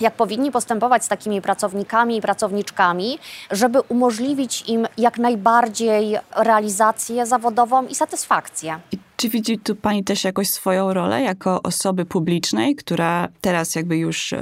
jak 0.00 0.14
powinni 0.14 0.50
postępować 0.50 1.04
z 1.04 1.08
takimi 1.08 1.42
pracownikami 1.42 2.16
i 2.16 2.20
pracowniczkami, 2.20 3.18
żeby 3.50 3.80
umożliwić 3.80 4.64
im 4.68 4.86
jak 4.98 5.18
najbardziej 5.18 6.16
realizację 6.36 7.26
zawodową 7.26 7.86
i 7.86 7.94
satysfakcję. 7.94 8.80
Czy 9.16 9.28
widzi 9.28 9.58
tu 9.58 9.76
Pani 9.76 10.04
też 10.04 10.24
jakoś 10.24 10.50
swoją 10.50 10.92
rolę 10.92 11.22
jako 11.22 11.62
osoby 11.62 12.04
publicznej, 12.04 12.76
która 12.76 13.28
teraz 13.40 13.74
jakby 13.74 13.96
już 13.96 14.32
e, 14.32 14.38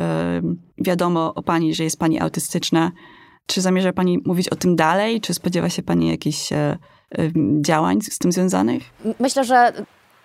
wiadomo 0.78 1.34
o 1.34 1.42
Pani, 1.42 1.74
że 1.74 1.84
jest 1.84 1.98
Pani 1.98 2.20
autystyczna? 2.20 2.92
Czy 3.46 3.60
zamierza 3.60 3.92
Pani 3.92 4.18
mówić 4.24 4.48
o 4.48 4.56
tym 4.56 4.76
dalej? 4.76 5.20
Czy 5.20 5.34
spodziewa 5.34 5.68
się 5.68 5.82
Pani 5.82 6.08
jakichś 6.08 6.52
e, 6.52 6.78
działań 7.60 8.00
z 8.02 8.18
tym 8.18 8.32
związanych? 8.32 8.82
Myślę, 9.20 9.44
że 9.44 9.72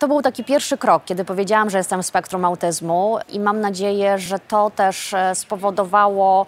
to 0.01 0.07
był 0.07 0.21
taki 0.21 0.43
pierwszy 0.43 0.77
krok, 0.77 1.05
kiedy 1.05 1.25
powiedziałam, 1.25 1.69
że 1.69 1.77
jestem 1.77 2.03
w 2.03 2.05
spektrum 2.05 2.45
autyzmu 2.45 3.19
i 3.29 3.39
mam 3.39 3.61
nadzieję, 3.61 4.17
że 4.17 4.39
to 4.39 4.71
też 4.75 5.13
e, 5.13 5.35
spowodowało 5.35 6.45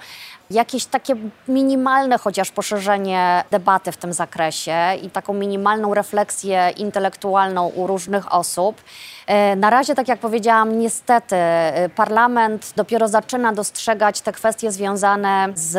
jakieś 0.49 0.85
takie 0.85 1.15
minimalne 1.47 2.17
chociaż 2.17 2.51
poszerzenie 2.51 3.43
debaty 3.51 3.91
w 3.91 3.97
tym 3.97 4.13
zakresie 4.13 4.77
i 5.01 5.09
taką 5.09 5.33
minimalną 5.33 5.93
refleksję 5.93 6.73
intelektualną 6.77 7.67
u 7.67 7.87
różnych 7.87 8.33
osób. 8.33 8.81
E, 9.27 9.55
na 9.55 9.69
razie, 9.69 9.95
tak 9.95 10.07
jak 10.07 10.19
powiedziałam, 10.19 10.79
niestety 10.79 11.35
e, 11.35 11.89
parlament 11.95 12.73
dopiero 12.75 13.07
zaczyna 13.07 13.53
dostrzegać 13.53 14.21
te 14.21 14.31
kwestie 14.31 14.71
związane 14.71 15.47
z 15.55 15.77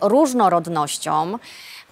różnorodnością 0.00 1.38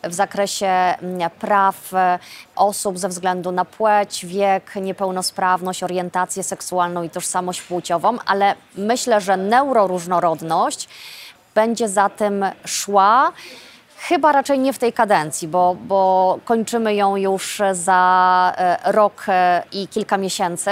w 0.08 0.14
zakresie 0.14 0.66
mm, 0.66 1.30
praw 1.30 1.94
e, 1.94 2.18
osób 2.56 2.98
ze 2.98 3.08
względu 3.08 3.52
na 3.52 3.64
płeć, 3.64 4.26
wiek, 4.26 4.76
niepełnosprawność, 4.76 5.82
orientację 5.82 6.42
seksualną 6.42 7.02
i 7.02 7.10
tożsamość 7.10 7.62
płciową, 7.62 8.18
ale 8.26 8.54
myślę, 8.76 9.20
że 9.20 9.36
neuroróżnorodność 9.36 10.88
będzie 11.54 11.88
za 11.88 12.08
tym 12.08 12.44
szła. 12.64 13.32
Chyba 14.08 14.32
raczej 14.32 14.58
nie 14.58 14.72
w 14.72 14.78
tej 14.78 14.92
kadencji, 14.92 15.48
bo, 15.48 15.76
bo 15.88 16.38
kończymy 16.44 16.94
ją 16.94 17.16
już 17.16 17.62
za 17.72 18.52
e, 18.56 18.92
rok 18.92 19.24
e, 19.28 19.62
i 19.72 19.88
kilka 19.88 20.18
miesięcy, 20.18 20.70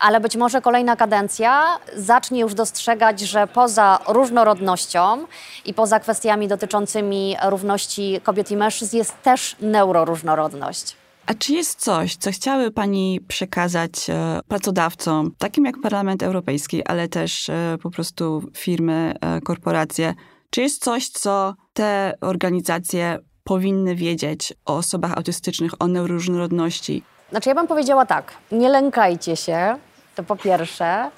ale 0.00 0.20
być 0.20 0.36
może 0.36 0.60
kolejna 0.60 0.96
kadencja 0.96 1.78
zacznie 1.96 2.40
już 2.40 2.54
dostrzegać, 2.54 3.20
że 3.20 3.46
poza 3.46 3.98
różnorodnością 4.08 5.26
i 5.64 5.74
poza 5.74 6.00
kwestiami 6.00 6.48
dotyczącymi 6.48 7.36
równości 7.44 8.20
kobiet 8.24 8.50
i 8.50 8.56
mężczyzn 8.56 8.96
jest 8.96 9.22
też 9.22 9.56
neuroróżnorodność. 9.60 10.96
A 11.26 11.34
czy 11.34 11.52
jest 11.52 11.80
coś, 11.80 12.16
co 12.16 12.30
chciały 12.30 12.70
Pani 12.70 13.20
przekazać 13.28 14.10
e, 14.10 14.40
pracodawcom, 14.48 15.30
takim 15.38 15.64
jak 15.64 15.80
Parlament 15.80 16.22
Europejski, 16.22 16.84
ale 16.84 17.08
też 17.08 17.50
po 17.82 17.90
prostu 17.90 18.50
firmy, 18.54 19.14
korporacje, 19.44 20.14
czy 20.50 20.62
jest 20.62 20.84
coś, 20.84 21.08
co 21.08 21.54
te 21.72 22.14
organizacje 22.20 23.18
powinny 23.44 23.94
wiedzieć 23.94 24.52
o 24.66 24.76
osobach 24.76 25.12
autystycznych, 25.12 25.72
o 25.78 25.86
neuroróżnorodności? 25.86 27.02
Znaczy, 27.30 27.48
ja 27.48 27.54
bym 27.54 27.66
powiedziała 27.66 28.06
tak: 28.06 28.32
nie 28.52 28.68
lękajcie 28.68 29.36
się, 29.36 29.76
to 30.14 30.22
po 30.22 30.36
pierwsze. 30.36 31.10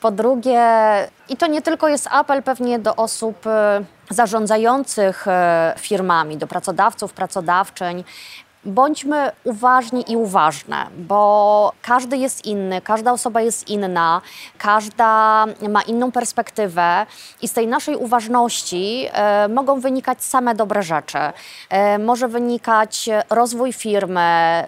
Po 0.00 0.10
drugie, 0.10 0.60
i 1.28 1.36
to 1.36 1.46
nie 1.46 1.62
tylko 1.62 1.88
jest 1.88 2.08
apel 2.10 2.42
pewnie 2.42 2.78
do 2.78 2.96
osób 2.96 3.46
e, 3.46 3.84
zarządzających 4.10 5.28
e, 5.28 5.74
firmami, 5.78 6.36
do 6.36 6.46
pracodawców, 6.46 7.12
pracodawczyń, 7.12 8.04
bądźmy 8.64 9.30
uważni 9.44 10.04
i 10.12 10.16
uważne, 10.16 10.86
bo 10.98 11.72
każdy 11.82 12.16
jest 12.16 12.46
inny, 12.46 12.80
każda 12.80 13.12
osoba 13.12 13.40
jest 13.40 13.68
inna, 13.68 14.20
każda 14.58 15.44
ma 15.68 15.82
inną 15.82 16.12
perspektywę 16.12 17.06
i 17.42 17.48
z 17.48 17.52
tej 17.52 17.66
naszej 17.66 17.96
uważności 17.96 19.08
e, 19.12 19.48
mogą 19.48 19.80
wynikać 19.80 20.24
same 20.24 20.54
dobre 20.54 20.82
rzeczy. 20.82 21.18
E, 21.70 21.98
może 21.98 22.28
wynikać 22.28 23.08
rozwój 23.30 23.72
firmy, 23.72 24.20
e, 24.20 24.66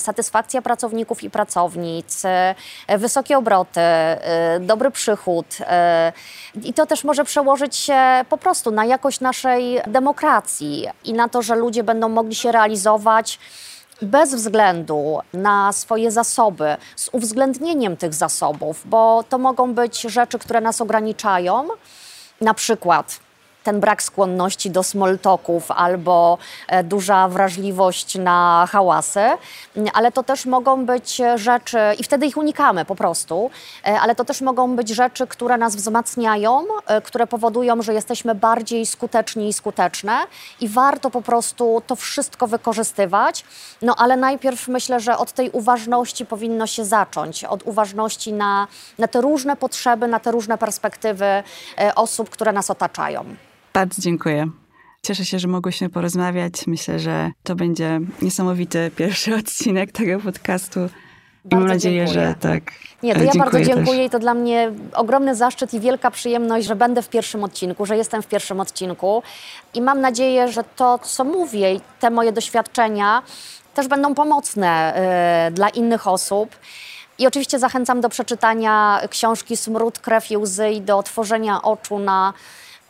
satysfakcja 0.00 0.62
pracowników 0.62 1.22
i 1.22 1.30
pracownic, 1.30 2.24
e, 2.24 2.54
wysokie 2.98 3.38
obroty, 3.38 3.80
e, 3.80 4.60
dobry 4.60 4.90
przychód. 4.90 5.46
E, 5.60 6.12
I 6.64 6.74
to 6.74 6.86
też 6.86 7.04
może 7.04 7.24
przełożyć 7.24 7.76
się 7.76 8.24
po 8.28 8.38
prostu 8.38 8.70
na 8.70 8.84
jakość 8.84 9.20
naszej 9.20 9.80
demokracji 9.86 10.86
i 11.04 11.12
na 11.12 11.28
to, 11.28 11.42
że 11.42 11.54
ludzie 11.54 11.84
będą 11.84 12.08
mogli 12.08 12.34
się 12.34 12.52
realizować 12.52 13.31
bez 14.02 14.34
względu 14.34 15.18
na 15.32 15.72
swoje 15.72 16.10
zasoby, 16.10 16.76
z 16.96 17.08
uwzględnieniem 17.12 17.96
tych 17.96 18.14
zasobów, 18.14 18.82
bo 18.84 19.24
to 19.28 19.38
mogą 19.38 19.74
być 19.74 20.00
rzeczy, 20.00 20.38
które 20.38 20.60
nas 20.60 20.80
ograniczają, 20.80 21.68
na 22.40 22.54
przykład 22.54 23.20
ten 23.62 23.80
brak 23.80 24.02
skłonności 24.02 24.70
do 24.70 24.82
smoltoków 24.82 25.70
albo 25.70 26.38
e, 26.68 26.84
duża 26.84 27.28
wrażliwość 27.28 28.18
na 28.18 28.68
hałasy, 28.70 29.20
ale 29.94 30.12
to 30.12 30.22
też 30.22 30.46
mogą 30.46 30.86
być 30.86 31.20
rzeczy, 31.36 31.78
i 31.98 32.04
wtedy 32.04 32.26
ich 32.26 32.36
unikamy 32.36 32.84
po 32.84 32.94
prostu, 32.94 33.50
e, 33.86 34.00
ale 34.00 34.14
to 34.14 34.24
też 34.24 34.40
mogą 34.40 34.76
być 34.76 34.88
rzeczy, 34.88 35.26
które 35.26 35.56
nas 35.58 35.76
wzmacniają, 35.76 36.64
e, 36.86 37.00
które 37.00 37.26
powodują, 37.26 37.82
że 37.82 37.94
jesteśmy 37.94 38.34
bardziej 38.34 38.86
skuteczni 38.86 39.48
i 39.48 39.52
skuteczne 39.52 40.18
i 40.60 40.68
warto 40.68 41.10
po 41.10 41.22
prostu 41.22 41.82
to 41.86 41.96
wszystko 41.96 42.46
wykorzystywać. 42.46 43.44
No 43.82 43.94
ale 43.98 44.16
najpierw 44.16 44.68
myślę, 44.68 45.00
że 45.00 45.18
od 45.18 45.32
tej 45.32 45.50
uważności 45.50 46.26
powinno 46.26 46.66
się 46.66 46.84
zacząć, 46.84 47.44
od 47.44 47.62
uważności 47.62 48.32
na, 48.32 48.66
na 48.98 49.08
te 49.08 49.20
różne 49.20 49.56
potrzeby, 49.56 50.08
na 50.08 50.20
te 50.20 50.30
różne 50.30 50.58
perspektywy 50.58 51.42
osób, 51.94 52.30
które 52.30 52.52
nas 52.52 52.70
otaczają. 52.70 53.24
Bardzo 53.74 54.02
dziękuję. 54.02 54.48
Cieszę 55.02 55.24
się, 55.24 55.38
że 55.38 55.48
mogłyśmy 55.48 55.88
porozmawiać. 55.88 56.66
Myślę, 56.66 56.98
że 56.98 57.30
to 57.42 57.54
będzie 57.54 58.00
niesamowity 58.22 58.90
pierwszy 58.96 59.34
odcinek 59.40 59.92
tego 59.92 60.20
podcastu. 60.20 60.80
I 61.50 61.54
mam 61.54 61.66
nadzieję, 61.66 62.06
dziękuję. 62.06 62.26
że 62.26 62.34
tak. 62.40 62.62
Nie, 63.02 63.14
to 63.14 63.20
E, 63.20 63.24
ja 63.24 63.32
dziękuję 63.32 63.52
bardzo 63.52 63.74
dziękuję 63.74 63.98
też. 63.98 64.06
i 64.06 64.10
to 64.10 64.18
dla 64.18 64.34
mnie 64.34 64.72
ogromny 64.94 65.34
zaszczyt 65.34 65.74
i 65.74 65.80
wielka 65.80 66.10
przyjemność, 66.10 66.66
że 66.66 66.76
będę 66.76 67.02
w 67.02 67.08
pierwszym 67.08 67.44
odcinku, 67.44 67.86
że 67.86 67.96
jestem 67.96 68.22
w 68.22 68.26
pierwszym 68.26 68.60
odcinku 68.60 69.22
i 69.74 69.82
mam 69.82 70.00
nadzieję, 70.00 70.48
że 70.52 70.64
to, 70.76 70.98
co 70.98 71.24
mówię 71.24 71.74
i 71.74 71.80
te 72.00 72.10
moje 72.10 72.32
doświadczenia 72.32 73.22
też 73.74 73.88
będą 73.88 74.14
pomocne 74.14 74.94
y, 75.48 75.50
dla 75.50 75.68
innych 75.68 76.08
osób. 76.08 76.56
I 77.18 77.26
oczywiście 77.26 77.58
zachęcam 77.58 78.00
do 78.00 78.08
przeczytania 78.08 79.00
książki 79.10 79.56
Smród, 79.56 79.98
krew 79.98 80.30
i 80.30 80.36
łzy 80.36 80.70
i 80.70 80.80
do 80.80 80.98
otworzenia 80.98 81.62
oczu 81.62 81.98
na 81.98 82.32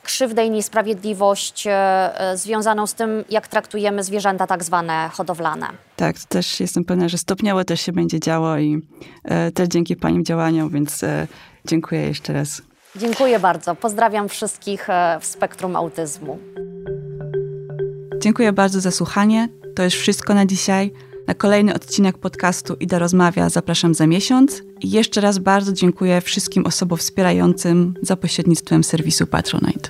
krzywdę 0.02 0.46
i 0.46 0.50
niesprawiedliwość 0.50 1.66
y, 1.66 1.70
związaną 2.36 2.86
z 2.86 2.94
tym, 2.94 3.24
jak 3.30 3.48
traktujemy 3.48 4.04
zwierzęta 4.04 4.46
tak 4.46 4.64
zwane 4.64 5.10
hodowlane. 5.12 5.66
Tak, 5.96 6.18
to 6.18 6.26
też 6.28 6.60
jestem 6.60 6.84
pewna, 6.84 7.08
że 7.08 7.18
stopniowo 7.18 7.64
też 7.64 7.80
się 7.80 7.92
będzie 7.92 8.20
działo 8.20 8.58
i 8.58 8.82
e, 9.24 9.50
też 9.52 9.68
dzięki 9.68 9.96
Pani 9.96 10.24
działaniom, 10.24 10.70
więc 10.70 11.02
e, 11.02 11.26
dziękuję 11.64 12.00
jeszcze 12.00 12.32
raz. 12.32 12.62
Dziękuję 12.96 13.38
bardzo. 13.38 13.74
Pozdrawiam 13.74 14.28
wszystkich 14.28 14.90
e, 14.90 15.18
w 15.20 15.24
spektrum 15.24 15.76
autyzmu. 15.76 16.38
Dziękuję 18.22 18.52
bardzo 18.52 18.80
za 18.80 18.90
słuchanie. 18.90 19.48
To 19.76 19.84
już 19.84 19.94
wszystko 19.94 20.34
na 20.34 20.46
dzisiaj. 20.46 20.92
Na 21.26 21.34
kolejny 21.34 21.74
odcinek 21.74 22.18
podcastu 22.18 22.76
Ida 22.80 22.98
Rozmawia 22.98 23.48
zapraszam 23.48 23.94
za 23.94 24.06
miesiąc. 24.06 24.62
I 24.80 24.90
jeszcze 24.90 25.20
raz 25.20 25.38
bardzo 25.38 25.72
dziękuję 25.72 26.20
wszystkim 26.20 26.66
osobom 26.66 26.98
wspierającym 26.98 27.94
za 28.02 28.16
pośrednictwem 28.16 28.84
serwisu 28.84 29.26
Patronite. 29.26 29.88